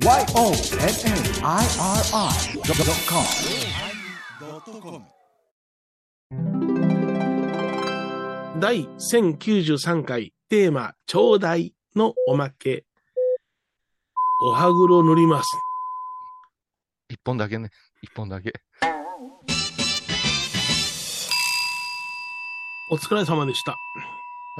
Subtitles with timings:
[0.00, 0.20] YONNIRI.com
[8.60, 12.84] 第1093回テーマ、ちょうだいのおまけ。
[14.40, 15.48] おはぐろ塗ります。
[17.08, 17.70] 一本だけね。
[18.02, 18.52] 一本だけ。
[22.92, 23.72] お疲れ様でした。
[23.72, 23.76] あ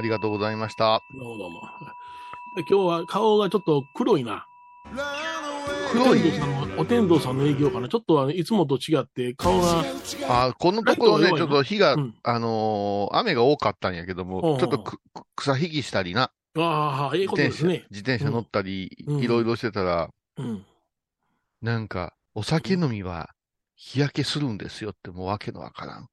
[0.02, 1.00] りがとうございました。
[1.16, 1.60] どうもどうも。
[2.56, 4.44] 今日は顔がちょっと黒いな。
[5.90, 7.88] 黒いお天道さんのお天道さんの営業かな？
[7.88, 9.84] ちょっとあのいつもと違って顔が、
[10.28, 14.98] あこのところね、ちょっと日が、うんあのー雨が多かったんやけども、ほうほうちょっと
[15.34, 17.86] 草引きしたりな、ああ、ええ自転車、ことですね。
[17.90, 20.64] 自転車乗ったり、うんいろいろしてたら、うん。
[21.62, 23.30] なんか、お酒飲みは
[23.74, 26.06] 日焼けするんですよってもうわけのわからん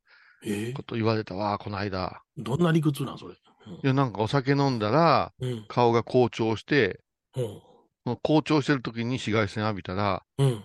[0.45, 0.73] ええ？
[0.73, 2.21] こと言われたわ、この間。
[2.37, 3.33] どんな理屈なん、それ？
[3.35, 3.37] い
[3.83, 5.65] や、なんかお酒飲んだら、うん。
[5.67, 7.01] 顔が紅潮して、
[7.35, 7.61] うん。
[8.05, 10.63] その紅潮してる時に紫外線浴びたら、うん。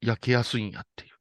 [0.00, 1.12] 焼けやすいんやっていう。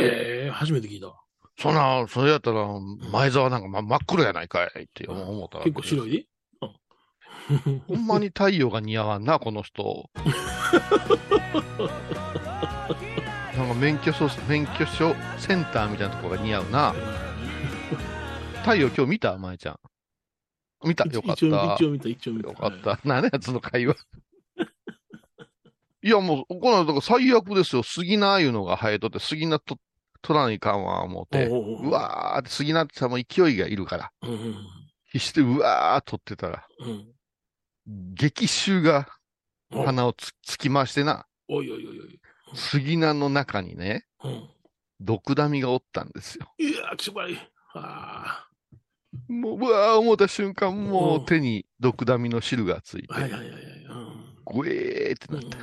[0.00, 1.20] へえ、初めて聞いたわ。
[1.58, 2.66] そんな、それやったら、
[3.12, 5.64] 前澤なんか、ま、真っ黒やないかいって思ったら。
[5.64, 6.18] 結構白いで？
[6.18, 10.08] うんほんまに太陽が似合わんな、この人。
[13.56, 16.94] なんか免許証、免許証センターみたいなとこが似合うな。
[18.60, 19.36] 太陽今日見た？
[19.36, 19.78] 前ちゃん。
[20.88, 21.04] 見た？
[21.04, 21.44] よかった。
[21.44, 21.44] 一
[21.84, 22.54] 応、見た、一応見た。
[22.54, 23.00] かった。
[23.04, 23.96] 何やつの会話。
[26.02, 27.82] いや、もう、この、だから最悪ですよ。
[27.82, 29.76] 杉菜いうのが生えとって、杉菜と
[30.22, 31.48] 取らないかんわ、思って。
[31.50, 34.10] おうわーって、杉菜ってさ、もう勢いがいるから。
[34.22, 34.56] うんうん
[35.12, 37.08] 必死でうわー取ってたら、うん。
[38.14, 39.08] 激臭が
[39.72, 41.26] お鼻をつつきましてな。
[41.48, 42.20] おいおいおいおい。
[42.54, 44.48] 杉菜の中にね、うん。
[45.00, 46.46] 毒ダミがおったんですよ。
[46.58, 47.36] いやー、きしばい。
[47.74, 48.46] あ
[49.26, 53.14] もう、うわー思った瞬間、もううん手に毒ダミの汁がついあ。
[53.14, 53.62] はいて、はいはいはい。
[53.62, 54.60] うん。
[54.62, 55.56] ぐえーってうんなって、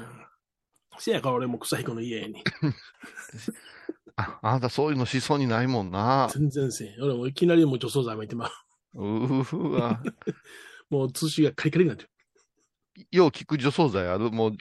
[0.99, 2.43] せやから俺も草彦の家に。
[4.15, 6.27] あ、あなたそういうのしそうにないもんな。
[6.33, 7.03] 全然せん。
[7.03, 8.51] 俺もいきなりもう除草剤めてまう。
[8.95, 10.01] うーわ。
[10.89, 12.09] もう通信がカリカリになってる。
[13.11, 14.31] よう聞く除草剤ある？
[14.31, 14.51] もう、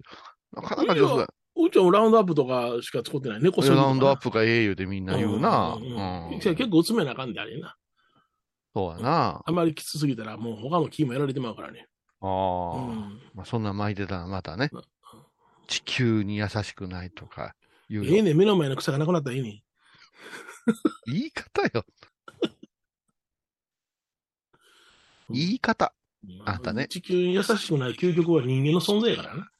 [0.53, 1.27] なかなか除草剤。
[1.59, 3.43] うちはラウンドアップとかしか使ってない。
[3.43, 5.75] 猫ラウンドアッププがええ言うてみんな言うな。
[5.75, 5.81] う
[6.35, 7.75] ん結構詰めなあかんであれな。
[8.75, 9.43] そうやな。
[9.47, 11.87] あまりきつすぎたらもう他の木もやられてまうからね。
[12.21, 12.31] あうあ。
[12.93, 13.21] ん。
[13.33, 14.83] まあ、そんなん巻いてたらまたねうん、
[15.67, 17.55] 地球に優しくないとか
[17.89, 19.49] 言うのええねん目の前の草がなくなったらええね
[21.11, 21.13] ん。
[21.13, 21.85] 言い方よ。
[25.31, 25.93] 言い方。
[26.45, 29.51] あんたね地球に優しくない究極は人間の存在やからな。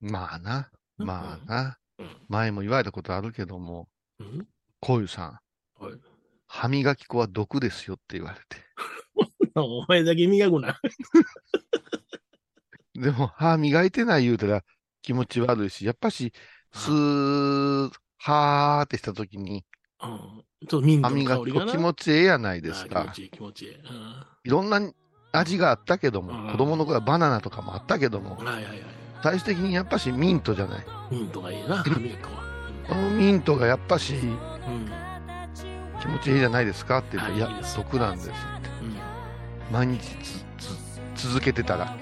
[0.00, 0.70] まあな。
[0.98, 2.16] まあなうん。
[2.28, 3.88] 前も言われたことあるけども、
[4.18, 4.48] うん。
[4.80, 5.40] こういうさ
[5.78, 5.94] ん、はい
[6.46, 8.62] 歯磨き粉は毒ですよって言われて。
[9.56, 10.78] お前だけ磨くな。
[12.94, 14.62] でも、歯磨いてない言うたら
[15.02, 16.32] 気持ち悪いし、やっぱし、
[16.72, 19.64] スー、はーってした時に、
[20.02, 20.44] うん。
[20.68, 23.12] ちょっとミントの香りが気持ちええやないですか気持。
[23.14, 23.74] ちいい気持ちいい。
[23.74, 24.78] うんいろんな
[25.32, 28.82] 味があったけどうんも、子供の頃はバナナとかもあったけども、はいはいはい。
[29.22, 30.86] 最終的にやっぱしミントじゃない。
[31.10, 32.44] ミントがいいな、 歯磨き粉は。
[32.86, 34.14] このミントがやっぱし
[34.66, 34.90] うん。
[36.00, 38.70] 気持ちいいじゃないですかって言って、いやはいいいで、す毒なんですって。
[38.80, 39.02] うん。
[39.70, 40.78] 毎日つつ
[41.14, 41.96] 続けてたら、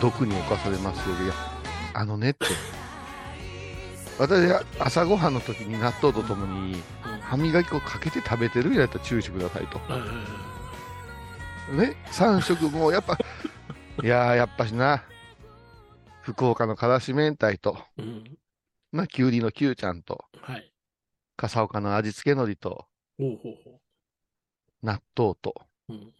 [0.00, 1.14] 毒に侵されますよ。
[1.24, 1.34] いや、
[1.94, 2.46] あのねって。
[4.18, 7.20] 私は朝ごはんの時に納豆とともにうん。
[7.20, 9.78] 歯磨き粉かけて食べてるんやったら注意してくださいと。
[11.72, 13.18] ね、3食もやっぱ、
[14.02, 15.04] いやー、やっぱしな、
[16.22, 18.38] 福岡のからし明太と、うん。
[18.90, 20.72] まあ、きゅうりのきゅうちゃんと、はい。
[21.36, 22.86] 笠岡の味付け海苔と、
[24.82, 25.54] 納豆と、
[25.88, 25.92] う。
[25.92, 26.14] うん。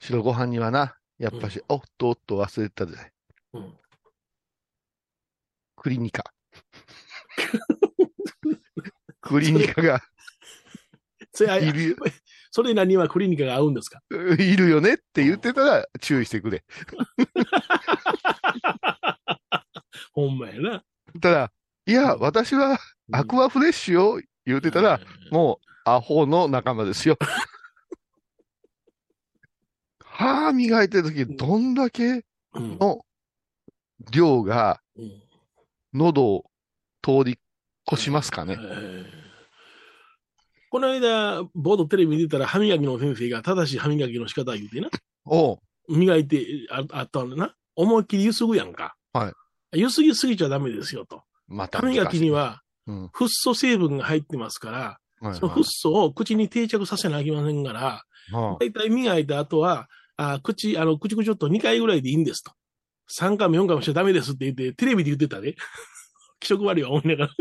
[0.00, 3.12] 白ご飯にはな、やっぱし、おっとおっと忘れてたじゃない。
[3.54, 3.74] うん。
[5.76, 6.24] クリニカ。
[9.20, 10.00] クリニカが
[11.32, 11.96] それ、あいるよ、
[12.50, 14.00] それ何はクリニカが合うんですか？
[14.38, 16.64] いるよねって言ってたら注意してくれ。
[20.12, 20.82] ほんまやな。
[21.20, 21.52] ただ、
[21.86, 22.78] いや、私は
[23.12, 25.00] アクアフレッシュを言ってたら、
[25.30, 27.16] もうアホの仲間ですよ。
[30.16, 32.24] 歯磨いてる時どんだけ
[32.54, 33.04] うん、の
[34.10, 35.22] 量がうん
[35.92, 36.44] 喉を
[37.02, 37.38] 通り
[37.90, 38.56] 越しますかね？
[38.58, 39.04] えー
[40.68, 44.90] この間、ボードテレビ見てたら、歯磨きの先生が正しい歯磨きの仕方言うてな。
[45.24, 45.58] おう
[45.96, 47.54] 磨いてああったのな。
[47.76, 48.96] 思いっきりゆすぐやんか。。
[49.12, 49.32] は
[49.72, 51.22] いゆすぎすぎちゃダメですよと。
[51.46, 52.92] また歯磨きには、フ
[53.24, 58.04] ッ素成分が入ってますから、はいそのフッ素を口に定着させなきゃいけませんから、
[58.36, 62.52] はだいたい磨いた後は、あ口、あの、口口ちょっと2回ぐらいでいいんですと。
[63.10, 65.54] 3回も4回もしちゃダメですって言って、テレビで言ってたね。
[66.40, 67.32] 気色悪いわ、思いながら。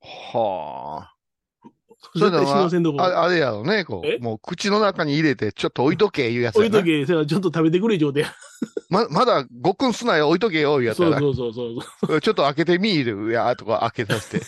[0.00, 1.12] はあ。
[2.14, 3.02] 絶対信用せんとこ。
[3.02, 4.16] ああれやろね、こえ？
[4.16, 4.20] う。
[4.22, 6.66] もう口の中に入れて、ちょっと置いとけ、いうやつやな。
[6.68, 8.24] 置いとけ、それはちょっと食べてくれ、状態。
[8.88, 11.18] ま、まだごっくんすなよ、置いとけよ、いうやつやな。
[11.18, 12.20] そうそうそうそうそう。
[12.22, 14.46] ちょっと開けてみるや、とか開けさせて。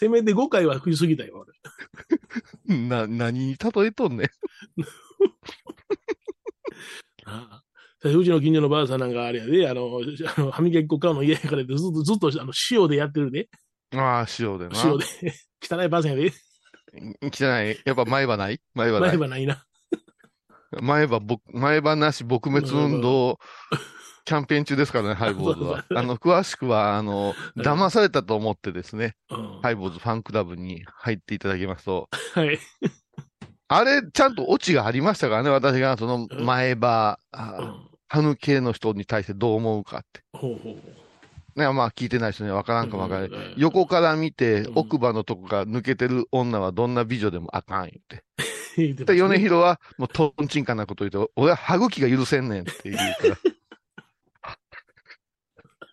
[0.00, 1.52] せめて5回は食いすぎたよ、俺。
[2.88, 4.28] な、何に例えとんねん。
[7.26, 7.62] あ
[8.02, 10.00] あうちの近所のばあさんなんかあれやで、あの、
[10.36, 13.50] あの歯磨き粉買うの嫌やからずっと、ずっとあの塩でやってるで。
[13.92, 14.82] ああ、塩でな。
[14.82, 15.04] 塩で。
[15.60, 16.32] 汚いばあさんやで。
[17.22, 17.78] 汚い。
[17.84, 18.58] やっぱ前歯ない？
[18.72, 19.10] 前歯ない。
[19.10, 19.66] 前歯ないな。
[20.80, 23.38] 前歯、ぼ前歯なし撲滅運動、
[24.30, 25.84] キャンペーン中ですからね、 ハイボーズは。
[25.92, 32.56] あの、詳しくは、あの、騙されたと思ってですね、うんハイボーズファンクラブに入っていただけますと、はい。
[33.66, 40.22] あれ、ちゃんとオチがありましたからね、私がその前歯、歯抜けの人に対してどう思うかって。
[40.32, 41.58] ほうほう。
[41.58, 43.52] ね、まあ聞いてない人には分からんかも分からない。
[43.54, 48.22] うん横から見てうん奥歯のとこが抜けてる女はどんな美女でもあかん言って。
[49.04, 53.36] で、米広はもうトンチンカンなこと言うと、俺は歯茎が許せんねんって言うから。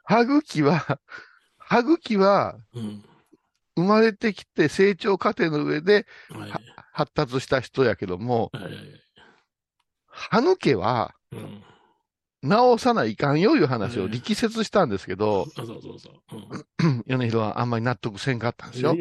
[0.07, 0.99] 歯茎は、
[1.59, 3.03] 歯茎はうん。
[3.75, 6.49] 生まれてきて成長過程の上ではい。
[6.49, 6.61] は
[6.93, 8.73] 発達した人やけども、はいはい
[10.07, 11.63] 歯抜けはうん。
[12.41, 16.37] 直さないかんよいう話をうん力説したんですけど、そうそうそうそう。
[16.81, 18.95] うん 米広はあんまり納得せんかったんですよ。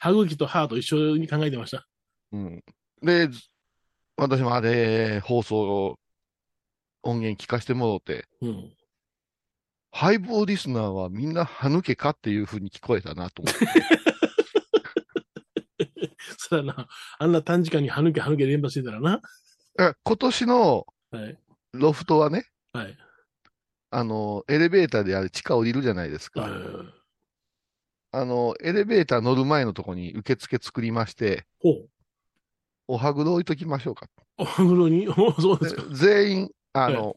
[0.00, 1.86] 歯茎と歯と一緒に考えてました。
[2.32, 2.64] うん。
[3.00, 3.40] で、ず
[4.16, 5.98] 私もあれ、放送、
[7.02, 8.76] 音源聞かせてもろて、うん。
[9.96, 13.60] ハイボーリスナーはみんな歯抜けかっていう風に聞こえたなと思って。
[16.36, 16.88] そらな、
[17.20, 19.22] あんな短時間に歯抜け歯抜け連発してたらな。
[19.78, 21.38] あ今年のはい。
[21.74, 22.98] ロフトはね、はい。
[23.90, 26.40] あの、エレベーターであれ地下降りるじゃないですか。
[26.40, 26.50] はい
[28.16, 31.46] あの、エレベーター乗る前のとこに受付作りまして。
[32.86, 34.08] お歯黒置いときましょうか。
[34.38, 35.82] お歯黒に、お そうでですか。
[35.90, 37.16] 全員、あの、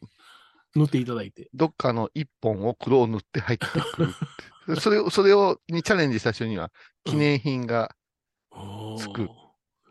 [0.78, 1.50] 塗っていただいて。
[1.54, 4.06] どっかの一本を黒を塗って入ってく
[4.76, 4.80] る。
[4.80, 6.72] それを、それを、にチャレンジした人には、
[7.04, 7.96] 記念品が
[8.98, 9.28] つくっ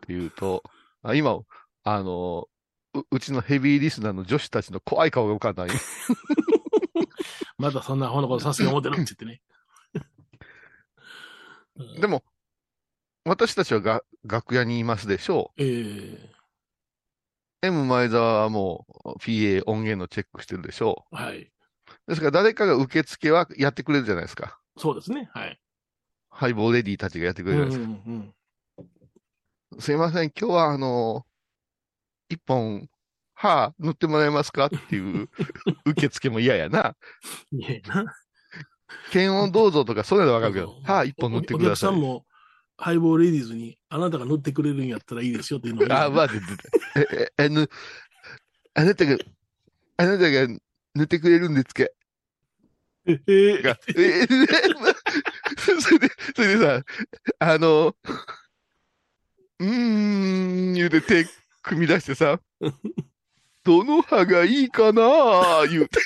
[0.01, 0.63] ていうと、
[1.03, 1.39] あ今、
[1.83, 2.47] あの、
[2.93, 5.73] ううちのヘビーリスナーの女子たちの怖い顔が浮かんだんよ
[7.57, 9.41] またそんなアホなことさせて思ってるって言ってね。
[11.75, 12.23] うんでも、
[13.23, 16.36] 私たちはが楽屋にいますでしょええう。
[17.61, 21.39] M 前澤はもう PA 音源のチェックしてるでしょはい。
[21.39, 21.51] う。
[22.07, 24.59] ですから誰かが受付はやってくれるじゃないですか。
[24.77, 25.29] そうですね。
[25.33, 25.59] はい。
[26.29, 28.03] ハイボーレディたちがやってくうんれるじゃないですか。
[28.07, 28.33] うんうん
[29.79, 31.25] すいません、今日はあの、
[32.29, 32.87] 一本、
[33.33, 35.29] 歯塗ってもらえますかっていう
[35.85, 36.95] 受付も嫌やな。
[37.51, 38.15] いやな。
[39.11, 41.89] 検温どうぞとかそういうのはわかるけどうん、歯一本塗ってください。
[41.89, 42.25] お客さんも、
[42.77, 45.85] ハイボールレディーズに、あなたが塗ってくれるんやったらいいですよっていうのを。
[45.91, 46.27] あ、まあ、
[46.95, 47.67] え、え、あの、
[48.75, 49.17] あなたが、
[49.97, 50.47] あなたが
[50.95, 51.83] 塗ってくれるんですか
[53.05, 54.27] ええが、え、え、
[55.81, 56.83] それで、それでさ、
[57.39, 57.95] あの、
[59.59, 61.25] うーん、言うて手
[61.63, 62.39] 組み出してさ、
[63.63, 65.65] どの歯がいいかな？
[65.67, 65.99] 言うて。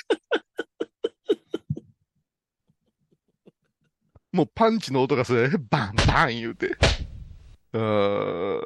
[4.32, 5.50] もうパンチの音がする。
[5.70, 6.76] バンバン言うて。
[7.74, 8.64] うーん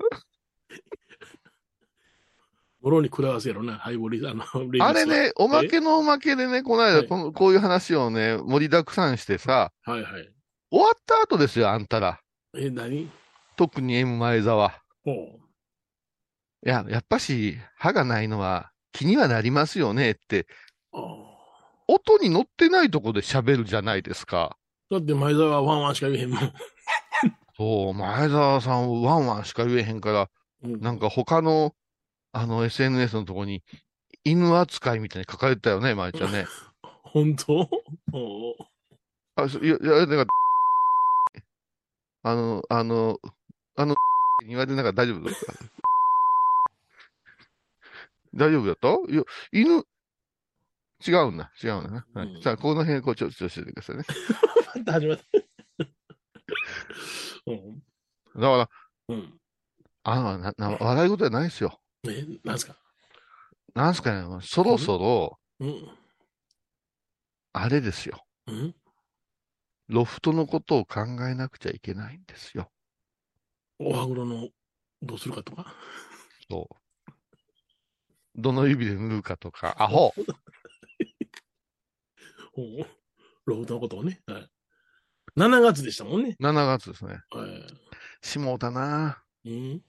[2.80, 5.06] もろに食らわせやろな、ハイボールレディーズ、あの、あれ。
[5.06, 10.32] ね、おまけのおまけでね、この間はいこの、こういう話をね、盛りだくさんしてさ、はいはい。
[10.70, 12.20] 終わった後ですよ、あんたら。
[12.56, 13.10] え、何？
[13.56, 14.80] 特に M 前澤。
[15.04, 15.14] ほう。
[16.64, 20.46] いや、やっぱし、歯がないのは気にはなりますよねって、
[21.88, 24.56] 音に乗ってないとこで喋るじゃないですか。
[24.90, 26.52] だって前澤はワンワンしか言えへんもん。
[27.56, 30.30] そう、前澤さんワンワンしか言えへんから、
[30.62, 30.80] うん。
[30.80, 31.74] なんか他の、
[32.32, 33.62] あの SNS のとこに、
[34.24, 36.46] 犬扱いみたいに書かれてたよね、まいちゃんね。
[37.02, 37.68] 本当？
[39.36, 40.32] あ、そいや、いや、なんか、
[42.22, 43.18] あの、あの、
[43.76, 43.94] あの、
[44.46, 45.24] 言われてなんか大丈夫？
[45.24, 45.52] だった
[48.34, 48.88] 大丈夫だった？
[49.12, 49.82] いや、犬、
[51.04, 52.06] 違うんだ、違うんだな。
[52.14, 54.04] はいうんさあ、この辺、こう、ちょっと、ちょっとしててくださいね。
[54.76, 55.24] また始まった。
[57.46, 57.78] うん。
[58.34, 58.70] だから、
[59.08, 59.40] うん。
[60.04, 61.80] あの、な、な、笑い事じゃないですよ。
[62.08, 62.76] え、なんすか？
[63.74, 65.98] なんすかね、そろそろ、うん。
[67.52, 68.24] あれですよ。
[68.46, 68.74] うん？
[69.88, 72.70] ロフトのことを考えなくちゃいけないんですよ。
[73.78, 74.48] お歯黒の、
[75.02, 75.74] どうするかとか？
[76.50, 76.76] そう。
[78.34, 80.12] どの指で塗るかとか、アホ。
[83.46, 84.20] ロフトのことをね。
[84.26, 84.48] はい。
[85.36, 86.36] 7月でしたもんね。
[86.40, 87.20] 7月ですね。
[87.30, 88.26] はい。
[88.26, 89.22] しもうたな。
[89.44, 89.82] うん。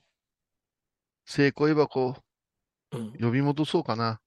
[1.25, 2.15] 成功エバコ、
[2.91, 3.13] うん。
[3.19, 4.19] 呼び戻そうかな。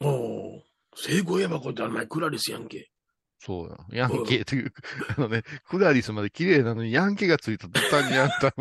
[0.00, 0.62] おお。
[0.94, 2.90] 成功エバコってあの前クラリスやんけ。
[3.40, 4.06] そうや。
[4.06, 4.72] ヤンケーという、
[5.16, 8.52] あのね、クラリスまで綺麗なのにヤンケーがついた途端にあんた、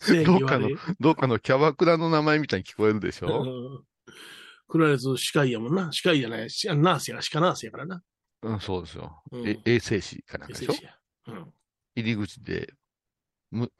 [0.00, 0.70] 正どっかの。
[1.00, 3.42] どっかのキャバクラの名前みたいに聞こえるでしょ？
[3.42, 3.84] うん
[4.72, 5.92] クラリス歯科医やもんな。
[5.92, 6.48] 歯科医じゃない。
[6.48, 7.22] しナースやな。
[7.22, 8.02] 歯科ナースやからな。
[8.40, 9.22] うん、そうですよ。
[9.30, 10.72] うんえ衛生士かなんかでしょ？
[10.72, 10.96] 衛生士や。
[11.26, 11.52] うん。
[11.94, 12.72] 入り口で、
[13.50, 13.70] む、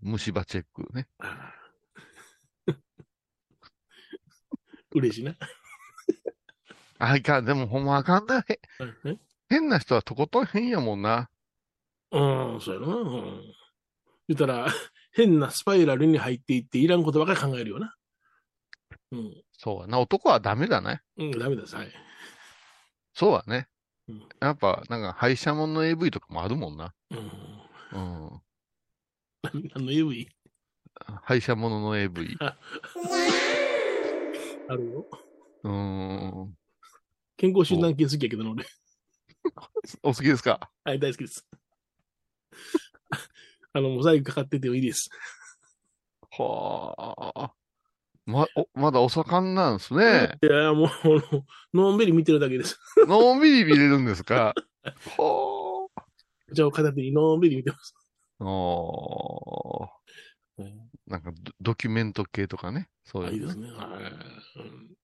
[0.00, 1.06] 虫歯チェックね。
[1.20, 2.74] あー
[4.90, 5.36] 嬉しいな。
[6.98, 8.40] あいかん、でもほんまあかんな。
[8.40, 8.60] へ
[9.04, 11.30] うん変な人はとことん変やもんな。
[12.10, 13.10] うん、そうやろな。
[13.10, 13.54] うん。
[14.26, 14.66] 言ったら、
[15.12, 17.94] 変なスパイラルに入っていって、いらんことばかり考えるよな。
[19.12, 19.42] うん。
[19.52, 19.98] そうやな。
[20.00, 21.02] 男はダメだね。
[21.16, 21.74] うん、ダメです。
[21.74, 21.92] はい。
[23.14, 23.68] そうはね
[24.08, 24.28] うん。
[24.40, 26.94] やっぱ、なんか、廃車物の AV とかもあるもんな。
[27.10, 27.18] うん。
[27.92, 27.98] う
[28.36, 28.40] ん。
[29.74, 30.28] 何の AV?
[31.22, 32.36] 廃車物の AV。
[34.68, 35.06] あるよ。
[35.62, 35.72] うー
[36.44, 36.54] ん。
[37.36, 38.64] 健康診断系好きやけどな、俺。
[40.02, 40.70] お 好きですか？
[40.84, 41.46] はい、大好きです。
[43.72, 45.08] あの、モザイクかかっててもいいです。
[46.30, 46.94] は
[47.34, 47.54] あ。
[48.30, 50.38] ま、お、まだお盛んなんですね。
[50.42, 50.84] いや、も
[51.72, 52.78] う、のんびり見てるだけです。
[53.06, 54.54] のんびり見れるんですか？
[55.16, 55.88] は
[56.52, 57.94] じゃあ、片手にのんびり見てます。
[58.40, 58.44] あ。
[58.44, 60.72] おー
[61.06, 62.90] なんかド、ドキュメント系とかね。
[63.04, 63.70] そうあ、いう、いいですね。
[63.70, 64.60] はい。
[64.60, 64.94] うん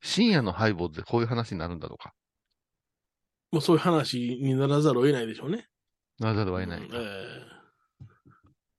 [0.00, 2.14] 深夜のハイボールでこういう話になるんだろうか。
[3.50, 5.68] もうそういう話にならざるを得ないでしょうね。
[6.20, 6.80] なざるを得ない。
[6.80, 7.58] うんえ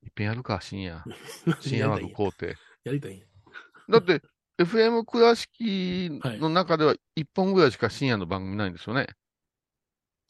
[0.03, 1.03] いっぺんやるか、深夜。
[1.45, 2.47] え深夜枠やりたいんや工程。
[2.83, 3.25] やりたいんや
[3.89, 4.21] だって、
[4.59, 6.09] FM 倉敷
[6.39, 9.07] の中では1本ぐらいしか深夜の番組ないんですよね。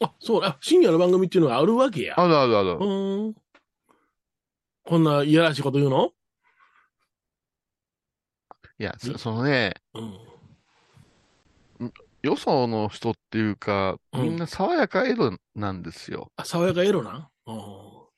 [0.01, 2.19] あ、そう、あ、深夜の番組っていうのがあるわけや。
[2.19, 2.73] あるあるあるう。
[2.79, 3.35] ーん。
[4.85, 6.11] こんないやらしいこと言うの？
[8.79, 10.01] いや、そそのね、う
[11.85, 11.93] ん。
[12.21, 16.31] よその人っていうか、うんみんな爽やかエロなんですよ。
[16.37, 17.29] あ、爽やかエロな？
[17.45, 17.57] うん。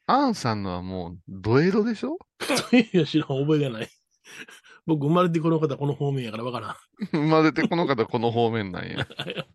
[0.08, 2.18] アンさんのはもう、ドエロでしょ？
[2.94, 3.90] いや、知らん、覚えがない。
[4.86, 6.76] 僕、生まれてこの方、この方面やからわからん。
[7.12, 9.08] 生まれてこの方この方面なんや。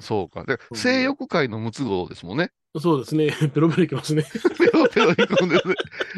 [0.00, 0.44] そうか。
[0.44, 2.52] で、うん性欲界のムツゴロウですもんね。
[2.78, 3.30] そうですね。
[3.54, 4.24] ペロペロいきますね。
[4.58, 5.62] ペロペロに込んでね、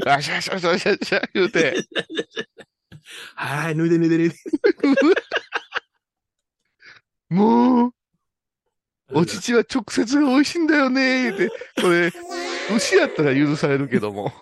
[0.06, 1.76] あしゃしゃしゃしゃしゃ言うて、
[3.36, 4.34] はい、脱いで脱いで脱いで。
[7.30, 7.92] もう、
[9.12, 11.48] お乳は直接が美味しいんだよね、って、
[11.80, 12.12] これ、
[12.74, 14.32] 牛やったら許されるけども。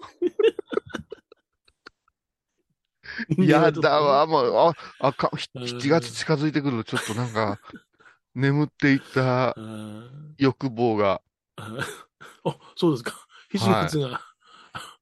[3.39, 7.61] やだわ、もう、あ、あか、うん7月近づいてくると、ちょっとなんか、
[8.35, 10.35] 眠っていったうん。
[10.39, 11.23] 欲望が、
[11.57, 13.27] あ、そうですか。
[13.53, 14.21] 7月が、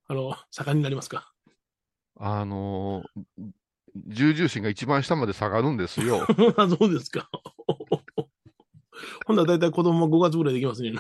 [0.07, 1.33] あの、盛んになりますか？
[2.17, 3.51] あのー、
[4.07, 6.25] 重々心が一番下まで下がるんですよ。
[6.57, 7.29] あそうですか。
[9.27, 10.93] ほんなら大体子供は5月ぐらいできますね。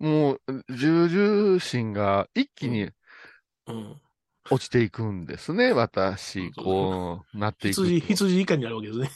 [0.00, 2.90] もう、重々心が一気に
[3.66, 4.00] うん。
[4.50, 7.84] 落ちていくんですね、私、こう、なっていくと。
[7.84, 9.10] 羊、羊以下になるわけですね。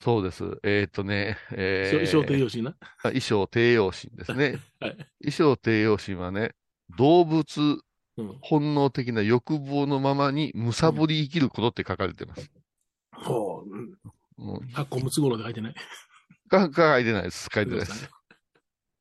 [0.00, 0.58] そうです。
[0.62, 2.70] えっ、とね、えー、小低養子な。
[2.70, 4.60] あ衣装低養心ですね。
[4.80, 4.96] はい。
[5.20, 6.54] 衣装低養心はね、
[6.96, 7.82] 動物
[8.16, 8.38] うん。
[8.40, 12.50] 本能的な欲望のままにむさぼり生きることって書かれてます。
[13.12, 13.70] ほう。
[13.70, 13.92] うん
[14.38, 15.74] うん、発行ムツゴロウで書いてない。
[16.48, 17.48] か書いてないです。
[17.52, 18.10] 書いてないです。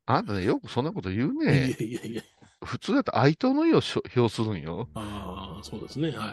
[0.06, 1.76] あんたね、よくそんなこと言ういやね。
[1.80, 2.24] いやいや。
[2.66, 3.82] 普通だと愛党の意を
[4.16, 4.90] 表するんよ。
[4.96, 6.10] ああ、そうですね。
[6.12, 6.32] はい。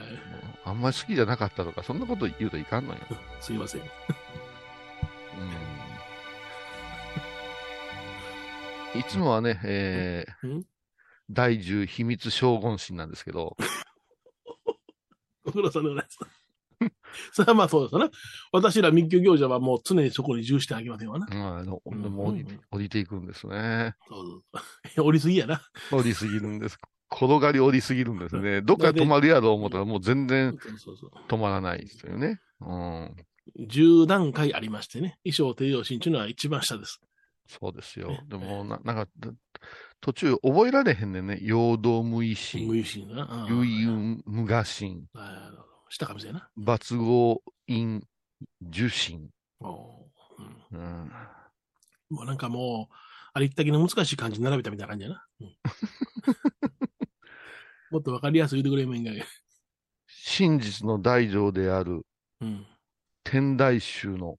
[0.64, 3.00] あんまり好きじゃなかったとか、そんなこと言うといかんのよ。
[3.40, 3.82] すいません。
[3.82, 3.84] う
[8.96, 10.64] ん、いつもはね、えーうん？
[11.30, 13.56] 第10秘密将軍心なんですけど、
[15.44, 16.18] ご苦労さんでございます。
[17.32, 18.10] それはまあそうですな。
[18.52, 21.26] 私ら密教行者はもう常にそこに重視してあげませんわな。
[21.30, 23.94] うんあのうんでも降りうん降りていくんですね。
[24.08, 24.42] そう
[24.96, 25.04] そう。
[25.06, 25.62] 降りすぎやな。
[25.90, 26.78] 降りすぎるんです。
[27.12, 28.62] 転がり降りすぎるんですね。
[28.62, 30.56] どっかで止まるやろう思ったらもう全然。
[31.28, 32.40] 止まらないというね。
[32.60, 33.16] うん。
[33.60, 35.18] 10段階ありましてね。
[35.24, 37.00] 衣装低養心というのは一番下です。
[37.46, 38.24] そうですよね。
[38.26, 39.06] でも、ななんか、
[40.00, 41.38] 途中覚えられへんねんね。
[41.42, 43.46] 陽動無意無心、意識な。
[43.50, 45.04] 唯運無我心、
[45.84, 46.48] ああ下かもしれんな。
[46.58, 48.02] 抜合因
[48.62, 49.30] 受心。
[49.60, 50.10] おう
[50.72, 51.12] うんうん。
[52.10, 52.94] もうなんかもう、
[53.32, 55.26] ありったけの難しい漢字並べたみたいな感じやな。
[55.40, 55.56] うん
[57.90, 59.24] もっとわかりやすい言うてくれもいいんがね。
[60.08, 62.04] 真実の大乗である
[62.40, 62.66] うん。
[63.22, 64.38] 天台宗の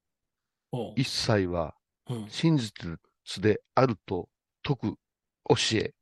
[0.94, 1.74] 一切は
[2.08, 2.28] うん。
[2.28, 2.98] 真実
[3.40, 4.28] であると
[4.66, 4.98] 説く
[5.48, 5.94] 教え、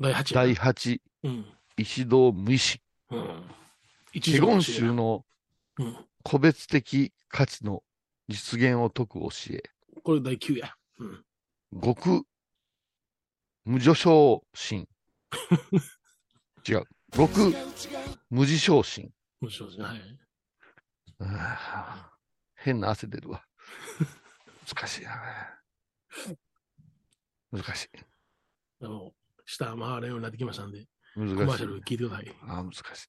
[0.00, 1.46] 第8第八うん。
[1.76, 3.44] 一道無意識、うん。
[4.14, 5.26] 一華厳条の教え宗の
[5.78, 5.96] うん。
[6.22, 7.82] 個別的価値の
[8.28, 9.62] 実現を説く教え、
[10.02, 10.74] これ第9や。
[10.98, 11.24] うん。
[11.82, 12.24] 極
[13.64, 14.88] 無序昇心。
[16.68, 16.84] 違う。
[17.12, 17.54] 極
[18.30, 19.12] 無自昇心。
[19.40, 19.84] もちろんですね。
[19.84, 20.18] はい。
[22.56, 23.44] 変な汗出るわ。
[24.66, 25.22] 難しいな。
[27.52, 27.88] 難しい。
[28.80, 29.12] あの、
[29.44, 31.36] 下回れんようになってきましたんで、難しい。
[31.36, 32.36] コマーシャル聞いてください。
[32.42, 33.08] あー難しい。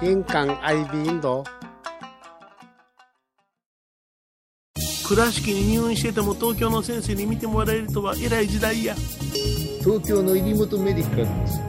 [0.00, 1.42] 印鑑 IB インド。
[5.08, 8.94] 倉敷に入院してても東京の先生に見てもらえるとは偉い時代や。
[9.80, 11.60] 東京の入本メディカルです。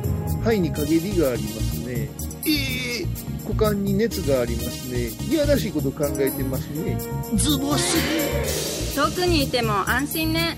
[0.44, 2.10] 肺に陰りがありますね。
[2.46, 3.08] ええ
[3.48, 5.08] 股間に熱がありますね。
[5.28, 6.98] いやらしいこと考えてますね。
[7.36, 8.96] ズボス。
[8.96, 10.58] 遠くにいても安心ね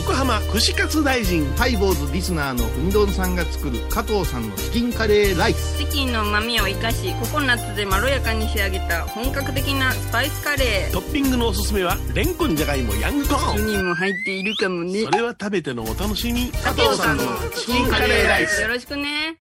[0.00, 1.44] 横浜串カツ大臣。
[1.56, 5.76] ハイボーズリスナーのうみどんさんが作る加藤さんのチキンカレーライス。
[5.78, 10.92] チキンの旨味を生かしココナッツでまろやかに仕上げた本格的なスパイスカレー。
[10.92, 13.66] トッピングのおすすめは、レンコンじゃがいもヤングコーン。
[13.66, 15.02] にも入っているかもね。
[15.04, 16.50] それは食べてのお楽しみ。
[16.50, 18.62] 加藤さんのチキンカレーライス。
[18.62, 19.36] よろしくね。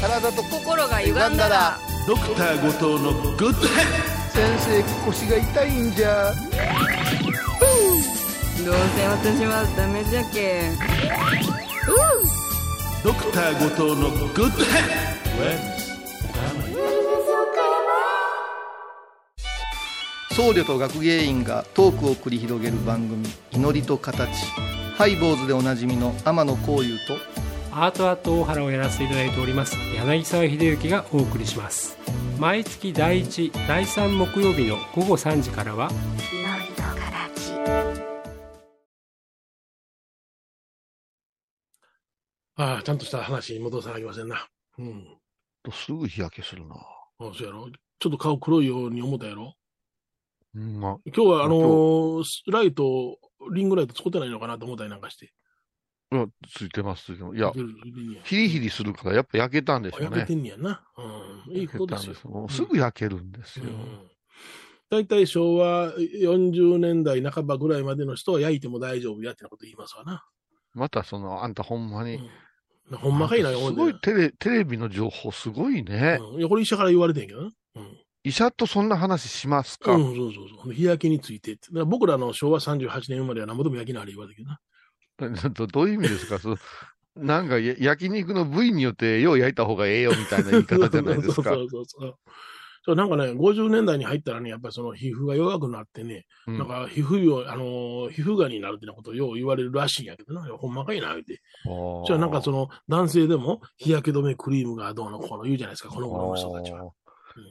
[0.00, 1.76] 体と心が歪んだら。
[2.06, 6.32] ドクター後藤のグッドヘッ先生腰が痛いんじゃ
[8.64, 10.70] どうせ私はダメじゃけ
[13.04, 15.78] ドクター後藤のグッドヘ
[20.34, 24.28] 僧侶と学芸員がトークを繰り広げる番組「祈りと形」
[24.96, 27.48] ハイボーズでおなじみの天野幸雄と。
[27.70, 31.96] アートアート大原をやらせていただいております柳沢秀幸がお送りします。
[32.38, 35.90] 毎月第1第3木曜日の午後3時からは
[36.32, 38.07] 祈りと形
[42.58, 44.48] ああ、ちゃんとした話に戻さなきゃいけませんな。
[44.78, 45.06] うん。
[45.62, 46.74] とすぐ日焼けするな。
[46.74, 47.68] あそうやろ。
[48.00, 49.54] ちょっと顔黒いように思ったやろ。
[50.56, 53.16] うん、まあ、今日はあのーライト、
[53.54, 55.26] リングライト使ってないのかなと思ったりなんかして。
[56.10, 57.36] いやついてます、ついてます。
[57.36, 57.52] いや
[58.24, 60.34] ヒリヒリするからやっぱ焼けたんでしょうね焼けて。
[60.34, 60.82] んねやな。
[61.46, 61.56] うん。
[61.56, 62.26] いいことですよす。
[62.26, 63.66] もうすぐ焼けるんですよ。
[64.90, 70.24] 大体昭和40年代半ばぐらいまでの人は焼いても大丈夫やってなこと言いますわな。
[70.74, 72.16] またその、あんたほんまに。
[72.16, 72.28] うん
[72.96, 76.18] ほんまかいな、すごいテレテレビの情報すごいね。
[76.20, 76.40] うん。
[76.40, 77.50] いや、これ医者から言われてんけどな。
[77.76, 77.98] うん。
[78.24, 80.72] 医者とそんな話しますか、うん、そうそうそう。
[80.72, 81.68] 日焼けについてって。
[81.72, 84.46] ら僕らの昭和38年生まれは何ぼでも焼きなあれ言われてる
[85.18, 85.50] けどな。
[85.50, 86.38] どどういう意味ですか？
[86.38, 86.58] そう
[87.16, 91.42] なんかや焼肉の部位によってよう焼いた方がええよみたいな言い方じゃないですか。
[91.50, 92.14] そうそうそうそう。
[92.88, 101.42] そうなんかね、50年代に入ったらね、やっぱりその皮膚が弱くなってね、うんなんか皮膚病、あのー皮膚がんになるってなことをよう言われるらしいんやけどな、ほんまかいな、言うて。
[102.06, 106.82] じゃあなんかその男性でも日焼け止めクリームがどうのこうの言うじゃないですか、この頃の人たちは。
[106.82, 106.90] うん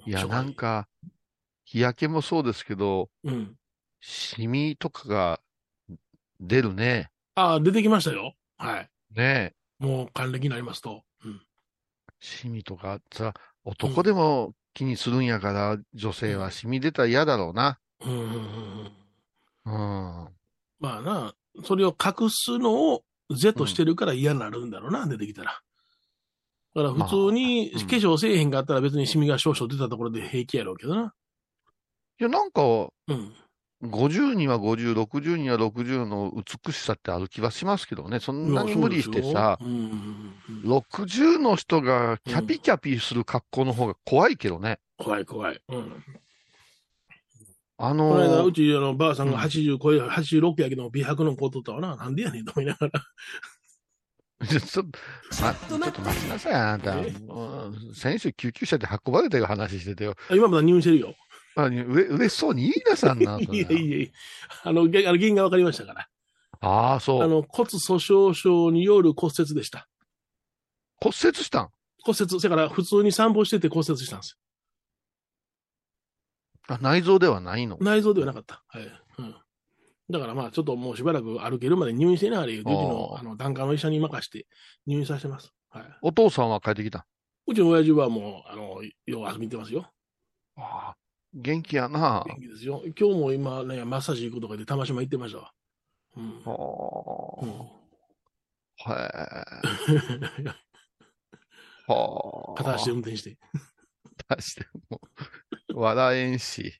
[0.08, 0.88] いや、なん、か、
[1.63, 3.56] 日焼けもそうですけど、うん。
[4.02, 5.39] シミとかが
[6.39, 7.10] 出るね。
[7.36, 8.34] ああ、出てきましたよ。
[8.58, 8.89] はい。
[9.15, 9.54] ねえ。
[9.78, 11.04] もう還暦になりますと。
[11.23, 11.41] うん。
[12.19, 17.80] シミとかさ、男でも気にするんやから、女性はシミ出たら嫌だろうな。
[18.06, 18.32] うんうんうん
[19.66, 19.74] うん。
[19.74, 20.30] うん。
[20.80, 23.04] まあな、それを隠すのを
[23.36, 25.62] 是としてるから嫌になるんだろうな、出てきたら。
[26.76, 31.16] だから普通に化粧せえへんかったら別にシミが少々出たところで平気やろうけどな。
[32.20, 33.34] いや、なんか、うん。
[33.84, 38.20] 50には50、60には60の美しさってある気はしますけどね。
[38.20, 40.34] そんなに無理してさうんうん
[40.66, 44.80] うん60の人がキャピキャピする格好の方が怖いけどね。
[44.98, 45.62] 怖い怖い。
[45.70, 46.04] うん。
[47.80, 51.96] あこの間、のうちあのばあさんがうん80超え、86やけど、美白の子取ったわな。
[51.96, 52.92] なんでやねんと思いながら。
[54.48, 55.00] ちょっと、
[55.42, 56.96] ま、ちょっと待ちなさい、あなた。
[57.94, 60.16] 先週救急車で運ばれてる話しててよ。
[60.30, 61.16] あ今まだ入院してるよ。
[61.60, 63.39] あうれ嬉しそうに言いなさんな。
[63.39, 64.08] いそれやいやいや
[64.63, 66.08] あの、げあの原因が分かりましたから。
[66.62, 67.24] ああ、そう。
[67.24, 69.88] あの、骨粗鬆症による骨折でした。
[71.02, 71.70] 骨折したん？
[72.04, 74.38] 骨折、それから普通に散歩してて骨折したんです
[76.67, 77.76] あ、内臓ではないの？
[77.76, 77.78] よ。
[77.82, 78.63] 内臓ではなかった。
[78.67, 78.84] はい。
[79.20, 79.36] うん。
[80.10, 84.48] だからまあ、ちょっともうしばらく歩けるまで入院してなあれ、うちの、あの、檀家の医者に任して
[84.86, 85.52] 入院させてます。
[85.70, 85.84] はい。
[86.02, 87.06] お父さんは帰ってきた？
[87.46, 89.91] うちの親父はもう、あの、よう遊びに行ってますよ。
[90.56, 90.96] ああ、
[91.34, 92.24] 元気やな。
[92.26, 92.84] 元気ですよ。
[93.00, 95.52] 今日も今ね、マッサージ行くとかで玉島行ってましたわ。
[96.16, 96.42] うん。
[96.44, 97.50] はうん
[98.86, 98.94] あ。
[98.94, 100.46] へえ。
[101.92, 102.54] はあ。
[102.56, 103.38] 片足で運転して。
[104.30, 105.02] 出しても、
[105.74, 106.74] 笑えんし。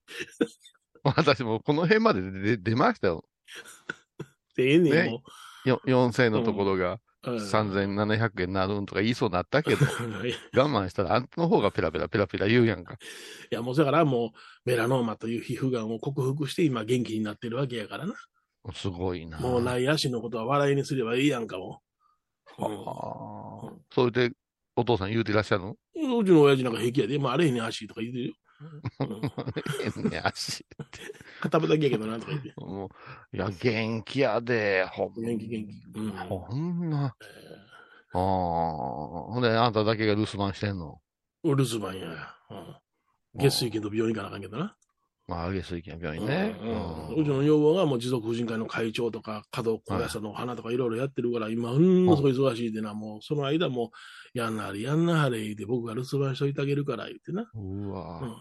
[1.03, 3.23] 私もこの辺まで出出ましたよ。
[4.55, 5.23] で、ええねん、ねも
[5.65, 6.99] よ4000のところが
[7.31, 7.35] う。
[7.35, 9.87] うん3700円になるんとか言いそうになったけど、い
[10.55, 12.97] 我慢したらあんたの方がペラペラペラペラ言うやんか。
[13.49, 14.29] や、もうだからもう、
[14.65, 18.15] メラノーマという皮膚がんを克服して今元気になってるわけやからな。
[18.73, 19.39] すごいな。
[19.39, 21.81] もうない足のことは笑いにすればいいやんかも
[22.59, 22.65] う。
[22.65, 23.73] うんはあ。
[23.93, 24.35] それで、
[24.75, 25.75] お父さん言うてらっしゃるの？
[26.19, 28.33] うちの親父なんか平気やで、まあ、あれへんねん足とか言うてるよ。
[29.95, 30.65] うん、ね、足。
[31.49, 32.53] 片手だけやけどなとか言って。
[32.57, 32.89] も
[33.33, 35.99] う、いや、元気やで、ほん元気元気。
[35.99, 36.12] うん。
[36.12, 37.05] ほんな。
[38.13, 38.19] ああ。
[38.19, 40.99] ほんで、あんただけが留守番してんの？
[41.43, 42.07] お留守番や。
[42.49, 42.75] うん。
[43.39, 44.75] 月水金と病院行かなあかんけどな。
[45.27, 46.55] まあ、上げ水県病院ね。
[46.61, 47.21] うんうん。
[47.21, 53.91] うちの女房がもう持続婦人会の会長とか、稼働高野山の花とかいろいろやってるから、今、うんのすごい忙しいでな、もう、その間も、
[54.33, 57.51] やんなはれ、やんなはれ、言うて、僕が留守番しといてあげるから、言ってな。
[57.53, 57.91] うん。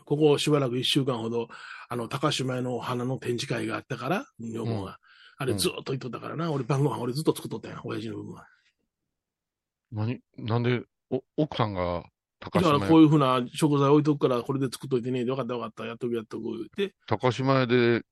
[0.04, 1.48] ここしばらく一週間ほど、
[1.88, 4.98] あの、高島屋の花の展示会があったから、女房が。
[5.38, 8.46] あれずっと言っとったからな、俺晩ご飯俺ずっと作っとったんや、親父の分は。
[9.92, 10.20] 何？
[10.38, 12.04] なんで、お、奥さんが
[12.40, 18.02] 高島屋だからこういうふうな食材置いとくから、これで作っといてね、よかったよかった、やっとくやっとく、言って、高島屋で、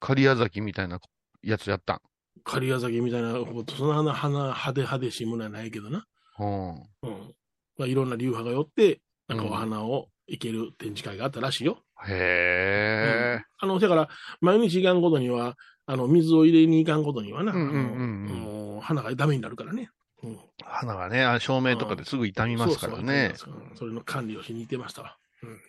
[0.00, 0.98] 狩屋崎みたいな
[1.42, 2.00] やつやったん？
[2.44, 6.06] 狩屋崎みたいなこと、そんな花、花派手派手しいものはないけどな。
[6.38, 6.70] うん。
[6.70, 7.34] うん。
[7.78, 11.78] まあ、いろんな流派がよって、なんかお花を生ける展示会があったらしいよ。
[12.08, 13.44] へえ。
[13.58, 14.08] あの、だから、
[14.40, 18.34] 毎日行かんことには、あの、水を入れに行かんことにはな、うんうんうんうんあ
[18.76, 19.90] の花がダメになるからね。
[20.22, 20.38] うん。
[20.62, 23.34] 花がね、あ照明とかですぐ傷みますからね。
[23.36, 25.16] そうそうそうそれの管理をしに行ってましたわ。
[25.42, 25.60] うん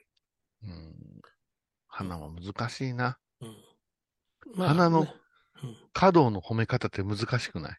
[1.88, 3.18] 花は難しいな。
[3.42, 3.56] うん。
[4.56, 5.14] まあ花のね
[5.64, 7.78] うん華道の褒め方って難しくない？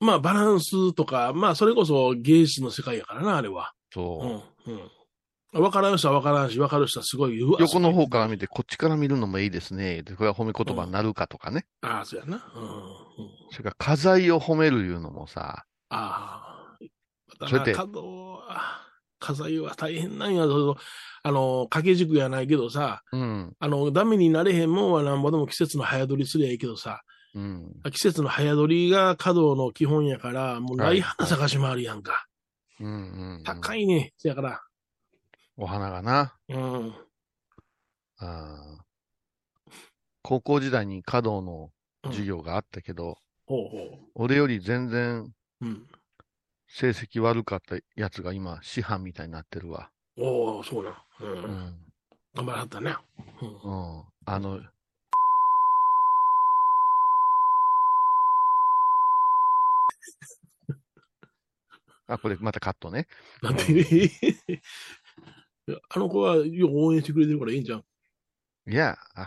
[0.00, 3.74] まあ、バランスとか、まあ、それこそ芸術の世界やからな、あれは。
[3.92, 4.70] そう。
[4.70, 4.76] うん。
[4.76, 4.90] うん。
[5.52, 10.02] わからん人はわからんし、わかる人はすごい、横の方から見て、こっちから見るのもいいですね。
[10.02, 11.66] でこれは褒め言葉になるかとかね。
[11.82, 12.52] ああ、そうやな。
[12.54, 12.62] うん。
[12.62, 12.70] うん、
[13.50, 16.78] それから、家財を褒めるいうのもさ、ああ。
[17.40, 17.92] まそれってたな、
[19.18, 20.76] 稼働は、大変なんやぞ。
[21.22, 27.02] あの、掛け軸やないけどさ、うん、あの、ダメになれへんもんはなんぼでも季節の早取りすりゃいいけどさ、
[27.34, 27.72] うん。
[27.92, 32.26] 季節の早取りが稼働の基本やから、もうなはいい花探し回りやんか。
[32.80, 33.42] うん、うん。
[33.44, 34.12] 高いね。
[34.16, 34.62] せやから。
[35.60, 36.34] お花がな。
[36.48, 36.94] うん。
[38.18, 38.82] あー
[40.22, 41.70] 高校時代に華道の
[42.04, 45.34] 授業があったけど、ほうほ俺より全然う。
[45.60, 45.86] うん。
[46.66, 49.90] 成績悪かったやつが今、師範みたいになってるわ。
[50.16, 50.94] おおそうなん。
[50.94, 51.26] う。
[51.26, 51.76] うんん。
[52.34, 52.96] 頑張らはったね。
[53.42, 53.98] うん。
[53.98, 54.04] うん。
[54.24, 54.60] あの、
[62.06, 63.06] あ、これまたカットね。
[63.42, 63.62] なんで、
[65.88, 67.84] あの子はよく応援してくれてるからいいんじゃん。
[68.70, 69.26] いや、あ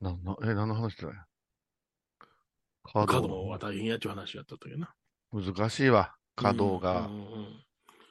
[0.00, 1.14] な、な、え、何の話だよ。
[2.84, 4.92] 華稼道働は大変やっちゅう話やったけどな。
[5.32, 6.14] 難しいわ。
[6.36, 7.14] 華道がうん。
[7.14, 7.64] うんうん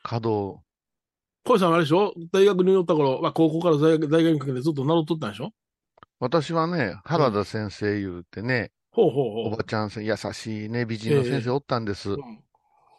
[0.04, 0.60] 華道、
[1.46, 2.12] 小井さんはあれでしょ？
[2.34, 5.52] 大学に寄った頃、まあ、高校から大学大学にかけてずっと習っとったんでしょ？
[6.20, 9.58] 私はね、原田先生言うてね、ほうほうおほう。
[9.58, 12.12] ばちゃんせ、優しいね、美人の先生おったんです。
[12.12, 12.44] うん